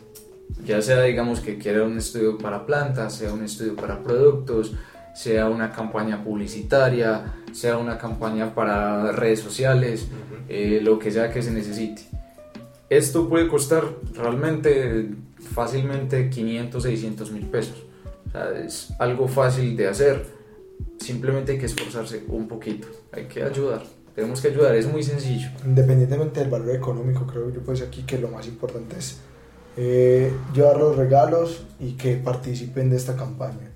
[0.64, 4.72] Ya sea, digamos, que quiera un estudio para plantas, sea un estudio para productos,
[5.14, 10.06] sea una campaña publicitaria, sea una campaña para redes sociales,
[10.48, 12.02] eh, lo que sea que se necesite.
[12.90, 17.84] Esto puede costar realmente fácilmente 500, 600 mil pesos.
[18.28, 20.24] O sea, es algo fácil de hacer,
[20.98, 23.82] simplemente hay que esforzarse un poquito, hay que ayudar,
[24.14, 25.48] tenemos que ayudar, es muy sencillo.
[25.64, 29.18] Independientemente del valor económico, creo yo pues aquí que lo más importante es
[29.76, 33.70] eh, llevar los regalos y que participen de esta campaña.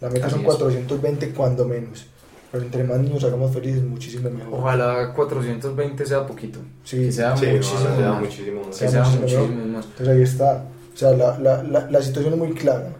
[0.00, 0.46] La meta Así son es.
[0.46, 2.06] 420 cuando menos,
[2.50, 4.54] pero entre más niños hagamos felices, muchísimo mejor.
[4.60, 8.20] Ojalá 420 sea poquito, Sí, que sea Sí, muchísimo ojalá sea más.
[8.20, 8.78] muchísimo más.
[8.78, 9.84] Que sea muchísimo muchísimo más.
[9.86, 10.64] Entonces ahí está.
[10.94, 12.90] O sea, la, la, la, la situación es muy clara.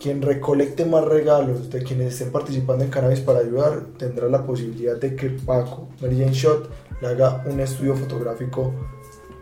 [0.00, 4.96] Quien recolecte más regalos de quienes estén participando en Cannabis para ayudar tendrá la posibilidad
[4.96, 6.68] de que Paco, Mary Jane Shot,
[7.00, 8.72] le haga un estudio fotográfico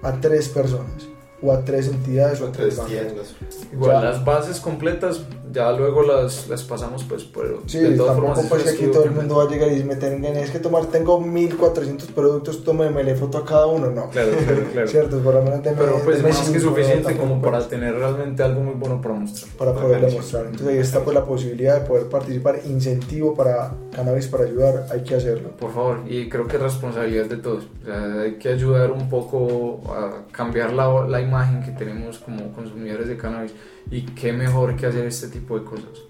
[0.03, 1.09] a tres personas
[1.43, 3.35] o a tres entidades o a tres tiendas.
[3.73, 4.01] Igual Ya.
[4.11, 5.21] las bases completas,
[5.53, 7.63] ya luego las, las pasamos pues por...
[7.67, 9.71] Sí, de todas tampoco formas, pues es que aquí todo el mundo va a llegar
[9.73, 14.09] y me tenés que tomar, tengo 1400 productos, tómemele foto a cada uno, no.
[14.11, 14.89] Claro, claro, claro.
[14.89, 17.95] Cierto, por lo menos deme- Pero pues más que cinco, suficiente como para pues, tener
[17.95, 19.51] realmente algo muy bueno para mostrar.
[19.57, 20.45] para poder Bacán, demostrar.
[20.47, 25.03] Entonces ahí está pues la posibilidad de poder participar, incentivo para Cannabis para ayudar, hay
[25.03, 25.51] que hacerlo.
[25.59, 27.65] Por favor, y creo que es responsabilidad de todos.
[27.83, 32.53] O sea, hay que ayudar un poco a cambiar la, la imagen que tenemos como
[32.53, 33.53] consumidores de cannabis.
[33.91, 36.03] Y qué mejor que hacer este tipo de cosas.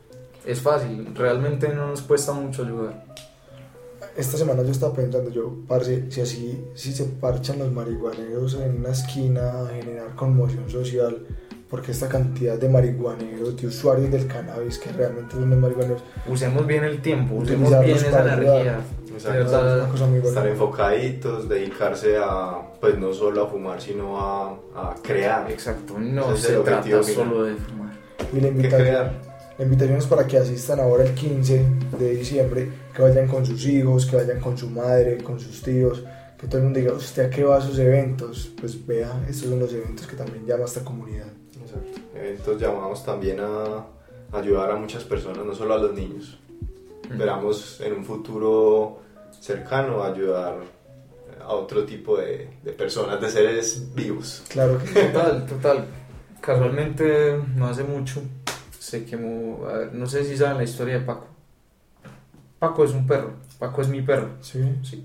[0.45, 3.05] Es fácil, realmente no nos cuesta mucho ayudar.
[4.17, 8.79] Esta semana yo estaba pensando, yo, parce, si así, si se parchan los marihuaneros en
[8.79, 11.27] una esquina a generar conmoción social,
[11.69, 16.67] porque esta cantidad de marihuaneros, de usuarios del cannabis, que realmente son los marihuaneros, Usemos
[16.67, 18.81] bien el tiempo, usemos bien esa para ayudar.
[19.17, 19.41] Exacto.
[19.41, 20.29] Es una verdad, cosa muy buena.
[20.29, 25.51] Estar enfocaditos, dedicarse a, pues no solo a fumar, sino a, a crear.
[25.51, 27.93] Exacto, no Ese es se el trata solo de fumar.
[28.33, 29.13] Y la invitación, crear.
[29.59, 31.65] la invitación es para que asistan ahora el 15
[31.99, 36.05] de diciembre, que vayan con sus hijos, que vayan con su madre, con sus tíos,
[36.39, 38.51] que todo el mundo diga, ¿usted a qué va a sus eventos?
[38.61, 41.29] Pues vea, estos son los eventos que también llama a esta comunidad.
[41.61, 42.01] Exacto.
[42.15, 43.87] Entonces llamamos también a
[44.33, 46.39] ayudar a muchas personas, no solo a los niños.
[47.11, 48.99] Esperamos en un futuro
[49.47, 50.59] cercano ayudar
[51.41, 54.43] a otro tipo de, de personas, de seres vivos.
[54.49, 55.85] Claro que Total, total.
[56.41, 58.23] Casualmente, no hace mucho,
[58.79, 59.65] se quemó.
[59.69, 61.27] a ver, no sé si saben la historia de Paco.
[62.59, 63.33] Paco es un perro.
[63.59, 64.31] Paco es mi perro.
[64.41, 64.61] sí.
[64.83, 65.05] Sí.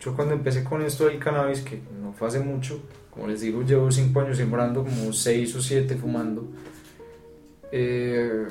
[0.00, 3.62] Yo cuando empecé con esto del cannabis, que no fue hace mucho, como les digo,
[3.62, 6.46] llevo 5 años sembrando, como 6 o 7 fumando.
[7.72, 8.46] eh,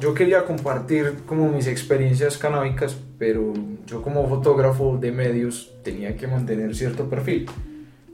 [0.00, 3.52] yo quería compartir como mis experiencias canábicas, pero
[3.86, 7.48] yo como fotógrafo de medios tenía que mantener cierto perfil.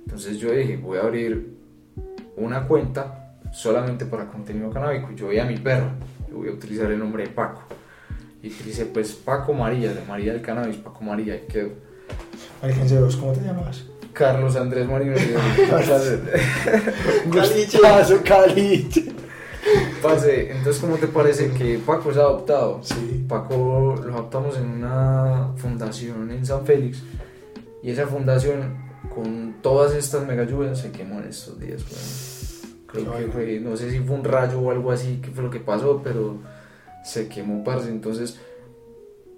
[0.05, 1.55] Entonces yo dije, voy a abrir
[2.36, 5.11] una cuenta solamente para contenido canábico.
[5.12, 5.90] Yo voy a mi perro,
[6.28, 7.62] yo voy a utilizar el nombre de Paco.
[8.42, 11.70] Y utilicé pues Paco María, de María del Cannabis, Paco María, y quedó.
[13.01, 13.84] Vos, ¿cómo te llamas?
[14.12, 15.14] Carlos Andrés Marino.
[17.30, 17.78] Caliche.
[18.22, 19.12] Caliche.
[20.02, 22.80] Pase, entonces, ¿cómo te parece que Paco es adoptado?
[22.82, 23.24] Sí.
[23.28, 27.02] Paco lo adoptamos en una fundación en San Félix
[27.82, 28.76] y esa fundación
[29.14, 31.82] con todas estas mega lluvias se quemó en estos días.
[31.82, 33.04] weón.
[33.04, 35.50] Creo que fue, no sé si fue un rayo o algo así, que fue lo
[35.50, 36.38] que pasó, pero
[37.04, 37.88] se quemó, parce.
[37.88, 38.40] Entonces,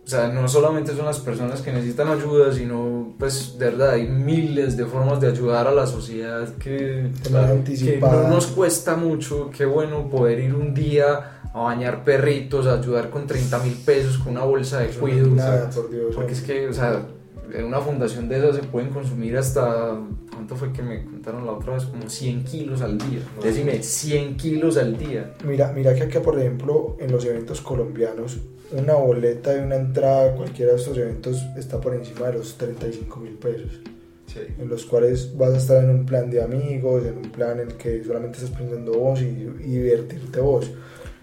[0.04, 4.08] o sea, no solamente son las personas que necesitan ayuda, sino, pues, de verdad, hay
[4.08, 9.50] miles de formas de ayudar a la sociedad que, que no nos cuesta mucho.
[9.56, 14.18] Qué bueno poder ir un día a bañar perritos, a ayudar con 30 mil pesos,
[14.18, 15.28] con una bolsa de cuido.
[15.28, 16.14] Nada, o sea, por Dios.
[16.16, 17.06] porque es que, o sea,
[17.52, 19.98] en una fundación de esas se pueden consumir hasta,
[20.32, 21.84] ¿cuánto fue que me contaron la otra vez?
[21.84, 23.20] Como 100 kilos al día.
[23.42, 25.34] Decime, 100 kilos al día.
[25.44, 28.38] Mira, mira que acá, por ejemplo, en los eventos colombianos,
[28.70, 32.56] una boleta de una entrada a cualquiera de estos eventos está por encima de los
[32.56, 33.80] 35 mil pesos,
[34.26, 34.40] Sí.
[34.58, 37.68] en los cuales vas a estar en un plan de amigos, en un plan en
[37.68, 40.70] el que solamente estás pensando vos y, y divertirte vos.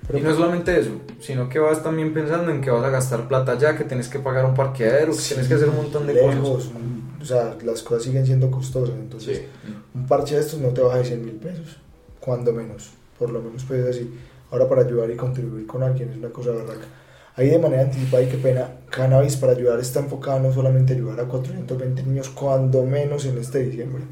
[0.10, 0.90] Pero y no solamente eso,
[1.22, 4.18] sino que vas también pensando en que vas a gastar plata ya, que tienes que
[4.20, 6.72] pagar un parqueadero, que sí, tienes que hacer un montón de lejos, cosas.
[7.22, 9.72] o sea, las cosas siguen siendo costosas, entonces Sí.
[9.94, 11.78] un parche de estos no te baja de 100 mil pesos,
[12.20, 12.90] cuando menos,
[13.20, 14.12] por lo menos pues así.
[14.52, 16.88] Ahora para ayudar y contribuir con alguien es una cosa barraca.
[17.36, 21.00] Ahí de manera anticipada y qué pena, Cannabis para ayudar está enfocado no solamente en
[21.02, 24.04] ayudar a 420 niños, cuando menos en este diciembre.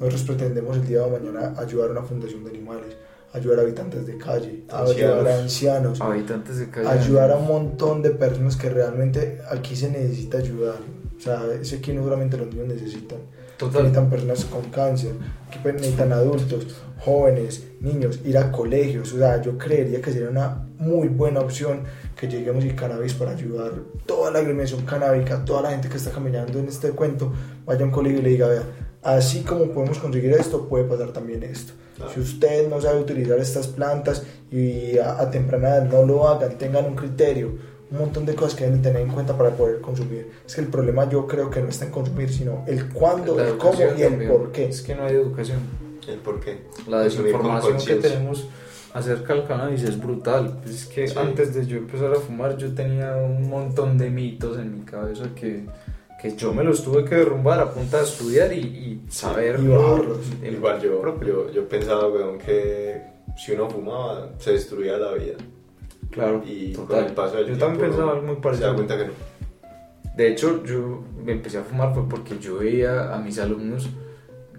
[0.00, 2.96] Nosotros pretendemos el día de mañana ayudar a una fundación de animales,
[3.34, 4.90] ayudar a habitantes de calle, Ancianos.
[4.96, 6.88] ayudar a ancianos, Habitantes de calle.
[6.88, 10.76] ayudar a un montón de personas que realmente aquí se necesita ayudar.
[11.16, 13.18] O sea, es aquí no solamente los niños necesitan,
[13.58, 13.82] Total.
[13.82, 15.12] necesitan personas con cáncer,
[15.50, 16.66] que pues necesitan adultos,
[17.00, 19.12] jóvenes, niños, ir a colegios.
[19.12, 21.82] O sea, yo creería que sería una muy buena opción
[22.16, 23.72] que lleguemos y cannabis para ayudar
[24.06, 27.32] toda la agremiación canábica, toda la gente que está caminando en este cuento,
[27.64, 28.62] vaya a un colegio y le diga, vea,
[29.04, 31.72] así como podemos conseguir esto, puede pasar también esto.
[31.96, 32.10] Claro.
[32.12, 36.58] Si usted no sabe utilizar estas plantas y a, a temprana edad no lo hagan,
[36.58, 37.52] tengan un criterio,
[37.90, 40.28] un montón de cosas que deben tener en cuenta para poder consumir.
[40.44, 43.48] Es que el problema yo creo que no está en consumir, sino el cuándo, La
[43.48, 44.30] el cómo y el también.
[44.32, 44.68] por qué.
[44.68, 45.58] Es que no hay educación.
[46.08, 46.62] ¿El por qué?
[46.88, 48.48] La desinformación que tenemos
[48.92, 50.58] acerca del cannabis es brutal.
[50.62, 51.14] Pues es que Sí.
[51.16, 55.26] antes de yo empezar a fumar, yo tenía un montón de mitos en mi cabeza
[55.34, 55.64] que,
[56.24, 59.60] que yo me los tuve que derrumbar a punta de estudiar y, y saber.
[59.60, 60.18] Y bajarlos.
[60.42, 61.46] el Igual yo, propio.
[61.48, 63.02] yo, yo pensaba, weón, que
[63.36, 65.34] si uno fumaba se destruía la vida.
[66.10, 67.06] Claro, Y con total.
[67.06, 68.68] el paso del yo tiempo también pensaba algo muy se parecido.
[68.68, 69.12] da cuenta que no.
[70.16, 73.88] De hecho, yo me empecé a fumar fue porque yo veía a mis alumnos,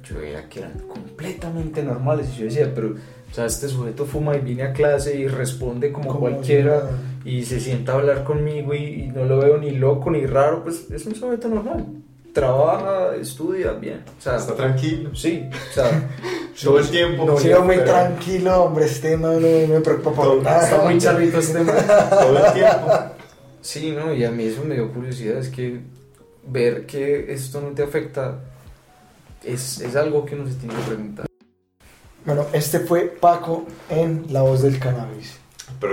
[0.03, 2.27] yo veía que eran completamente normales.
[2.35, 5.91] Y yo decía, pero, o sea, este sujeto fuma y viene a clase y responde
[5.91, 9.57] como, Como cualquiera si y se sienta a hablar conmigo y, y no lo veo
[9.57, 11.85] ni loco ni raro, pues es un sujeto normal.
[12.33, 14.03] Trabaja, estudia bien.
[14.17, 15.13] O sea, Está tranquilo.
[15.15, 16.09] sí, o sea,
[16.63, 17.25] Todo el tiempo.
[17.25, 20.63] No, sigo muy pero- tranquilo, hombre, este no, no, no me preocupa por Todo- nada.
[20.63, 21.75] está muy charrito este man.
[22.09, 22.91] Todo el tiempo.
[23.61, 25.79] Sí, no, y a mí eso me dio curiosidad, es que
[26.47, 28.39] ver que esto no te afecta
[29.43, 31.25] es, es algo que uno se tiene que preguntar.
[32.25, 35.37] Bueno, este fue Paco en La Voz del Cannabis,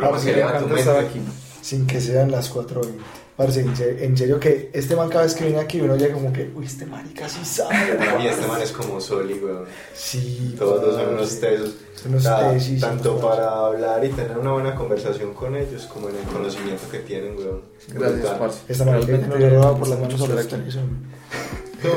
[0.01, 1.21] programa encanta estar aquí.
[1.61, 2.87] sin que sean las 4.20.
[3.35, 6.13] Parce, en serio, en serio que este man cada vez que viene aquí uno llega
[6.13, 7.75] como que, uy, este marica sí sabe.
[8.19, 9.65] Mí este man es como Soli, weón.
[9.95, 11.15] Sí, Todos son parce.
[11.15, 11.75] unos tesos.
[11.95, 13.29] Son unos sea, tesis, tanto parce.
[13.41, 17.37] para hablar y tener una buena conversación con ellos como en el conocimiento que tienen,
[17.39, 17.63] weón.
[17.89, 18.59] Gracias, parce.
[18.69, 20.57] Esta marica no- robado por las no manos estar a los aquí.
[20.63, 20.77] tres.
[20.77, 20.99] hombre.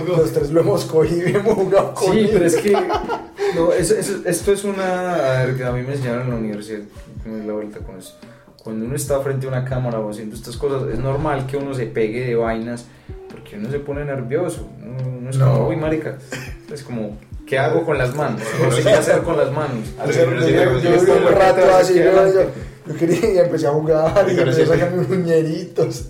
[0.07, 2.29] Los tres lo hemos cogido y hemos jugado con Sí, él.
[2.33, 2.71] pero es que
[3.55, 5.15] no, es- es- esto es una...
[5.41, 6.79] A ver, que a mí me enseñaron en la universidad,
[7.25, 8.15] me la vuelta con eso.
[8.63, 11.73] Cuando uno está frente a una cámara o haciendo estas cosas, es normal que uno
[11.73, 12.86] se pegue de vainas
[13.29, 14.67] porque uno se pone nervioso.
[14.83, 15.53] Uno, uno es No.
[15.53, 16.17] como, uy, marica,
[16.73, 18.41] es como, ¿qué hago con las manos?
[18.61, 19.86] No sé qué hacer con las manos.
[20.07, 22.41] Yo, yo, yo vi un rato así, yo, yo,
[22.88, 26.09] yo quería y empecé a jugar y empecé a sacar mis muñeritos.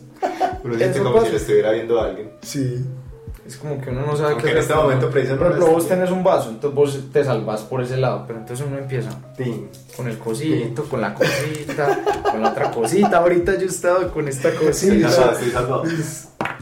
[0.63, 1.25] Uno siente como pasa.
[1.25, 2.31] si le estuviera viendo a alguien.
[2.41, 2.83] Sí.
[3.45, 5.73] Es como que uno no sabe qué en este momento preciso no Por ejemplo, lo
[5.73, 9.11] vos tenés un vaso, entonces vos te salvas por ese lado, pero entonces uno empieza
[9.37, 9.69] Tin.
[9.95, 11.99] con el cosito, con la cosita,
[12.31, 13.17] con la otra cosita.
[13.17, 15.07] Ahorita yo estaba con esta cosita.
[15.09, 15.83] estoy salvado.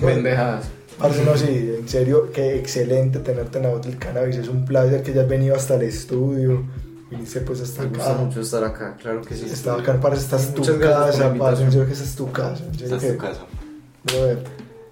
[0.00, 0.64] Pendejadas.
[0.98, 4.36] Parce, no, sí, en serio, qué excelente tenerte en la voz del cannabis.
[4.36, 6.64] Es un placer que hayas venido hasta el estudio.
[7.10, 8.22] Viniste pues hasta Me gusta acá.
[8.22, 9.46] mucho estar acá, claro que sí.
[9.50, 11.62] Está acá, parce, esta es tu casa, parce.
[11.64, 12.64] En serio que esta es tu casa.
[12.64, 13.40] En Esta es tu casa.
[14.04, 14.38] brother,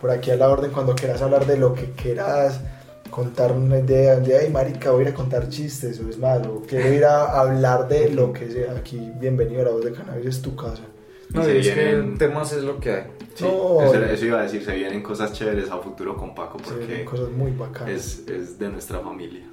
[0.05, 2.61] por aquí a la orden, cuando quieras hablar de lo que quieras,
[3.09, 6.63] contar una idea, de ay, marica, voy a ir a contar chistes, o es malo,
[6.69, 8.73] quiero ir a hablar de lo que sea.
[8.73, 10.83] Aquí, bienvenido a la voz del cannabis, es tu casa.
[11.31, 13.03] No, Y se es que vienen- temas es lo que hay.
[13.35, 16.59] Sí, No, eso, eso iba a decir, se vienen cosas chéveres a futuro con Paco
[16.59, 17.89] Se porque cosas muy bacanas.
[17.95, 19.47] es, es de nuestra familia.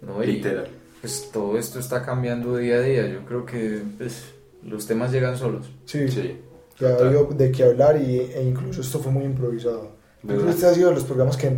[0.00, 0.22] ¿no?
[0.22, 0.68] Y Literal.
[1.00, 3.08] pues todo esto está cambiando día a día.
[3.08, 4.26] Yo creo que pues,
[4.62, 5.68] los temas llegan solos.
[5.86, 6.36] Sí, Sí.
[6.78, 7.06] Ya total.
[7.08, 9.90] había de qué hablar y, e incluso esto fue muy improvisado.
[10.22, 10.40] ¿Verdad?
[10.42, 11.52] Incluso este ha sido de los programas que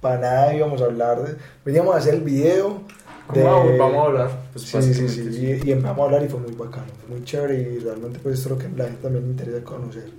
[0.00, 1.22] para nada íbamos a hablar.
[1.22, 2.80] De, veníamos a hacer el video.
[3.26, 4.30] ¿Cómo de- vamos, vamos a hablar?
[4.52, 5.22] Pues Sí, sí, sí,
[5.64, 8.38] y, y empezamos a hablar y fue muy bacano, fue muy chévere y realmente pues
[8.38, 10.10] esto es lo que la gente también le interesa conocer.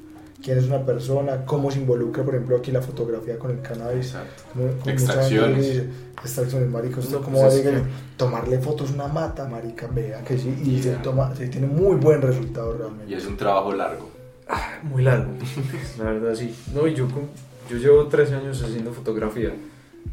[0.43, 4.13] Quién es una persona, cómo se involucra, por ejemplo, aquí la fotografía con el cannabis.
[4.53, 5.83] Como- como Extracciones.
[6.21, 6.99] Extracciones, marica.
[6.99, 7.81] Usted No, cómo pues va a que-
[8.17, 10.53] Tomarle fotos a una mata, marica, vea que sí.
[10.65, 13.09] Y se, toma, se tiene muy buen resultado realmente.
[13.11, 14.09] Y es un trabajo largo.
[14.83, 15.31] Muy largo,
[15.97, 16.55] la verdad sí.
[16.73, 17.07] No, y yo,
[17.69, 19.53] yo llevo 13 años haciendo fotografía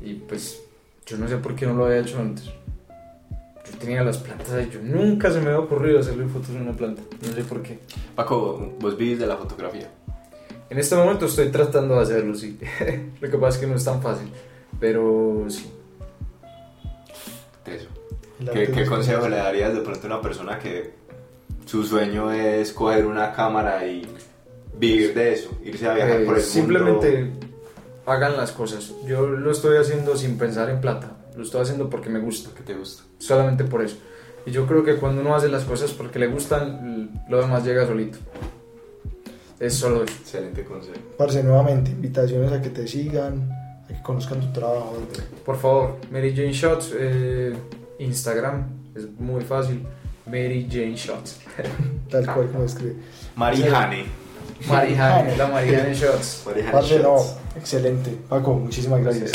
[0.03, 0.61] y pues
[1.07, 2.47] yo no sé por qué no lo había hecho antes.
[2.47, 6.73] Yo tenía las plantas ahí, yo nunca se me había ocurrido hacerle fotos a una
[6.73, 7.79] planta, no sé por qué.
[8.15, 9.91] Paco, vos vivís de la fotografía.
[10.71, 12.59] En este momento estoy tratando de hacerlo, sí.
[13.21, 14.29] lo que pasa es que no es tan fácil,
[14.81, 15.71] pero sí.
[17.67, 17.89] Eso.
[18.53, 21.04] ¿Qué, qué consejo le darías de pronto a una persona que
[21.65, 24.07] su sueño es coger una cámara y
[24.79, 25.51] vivir de eso?
[25.65, 27.47] Irse a viajar Eh, por el simplemente mundo.
[28.07, 28.93] hagan las cosas.
[29.07, 32.51] Yo lo estoy haciendo sin pensar en plata, lo estoy haciendo porque me gusta.
[32.57, 33.03] ¿Qué te gusta?
[33.19, 33.97] solamente por eso.
[34.45, 37.87] Y yo creo que cuando uno hace las cosas porque le gustan, lo demás llega
[37.87, 38.19] solito.
[39.59, 40.13] Es solo eso.
[40.21, 40.99] Excelente consejo.
[41.17, 43.49] Parce, nuevamente, invitaciones a que te sigan,
[43.85, 44.95] a que conozcan tu trabajo.
[45.47, 47.55] Por favor, Mary Jane Shots, eh,
[48.01, 49.87] Instagram, es muy fácil.
[50.27, 51.41] Mary Jane Shots.
[52.11, 52.95] Tal cual como escribe.
[53.37, 54.05] Marijane.
[54.69, 56.43] Marijane, la Marijane Shots.
[56.47, 57.37] Marijane Parce, no, Shots.
[57.57, 58.11] excelente.
[58.29, 59.33] Paco, muchísimas gracias.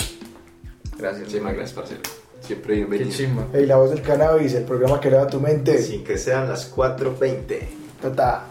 [0.97, 1.21] Gracias.
[1.21, 2.01] Muchísimas gracias, parcero.
[2.41, 3.11] Siempre Qué bienvenido.
[3.11, 3.47] chimba.
[3.53, 5.77] Hey, la voz del cannabis, el programa que eleva tu mente.
[5.81, 7.59] Sin que sean las 4.20.
[8.01, 8.45] Tata.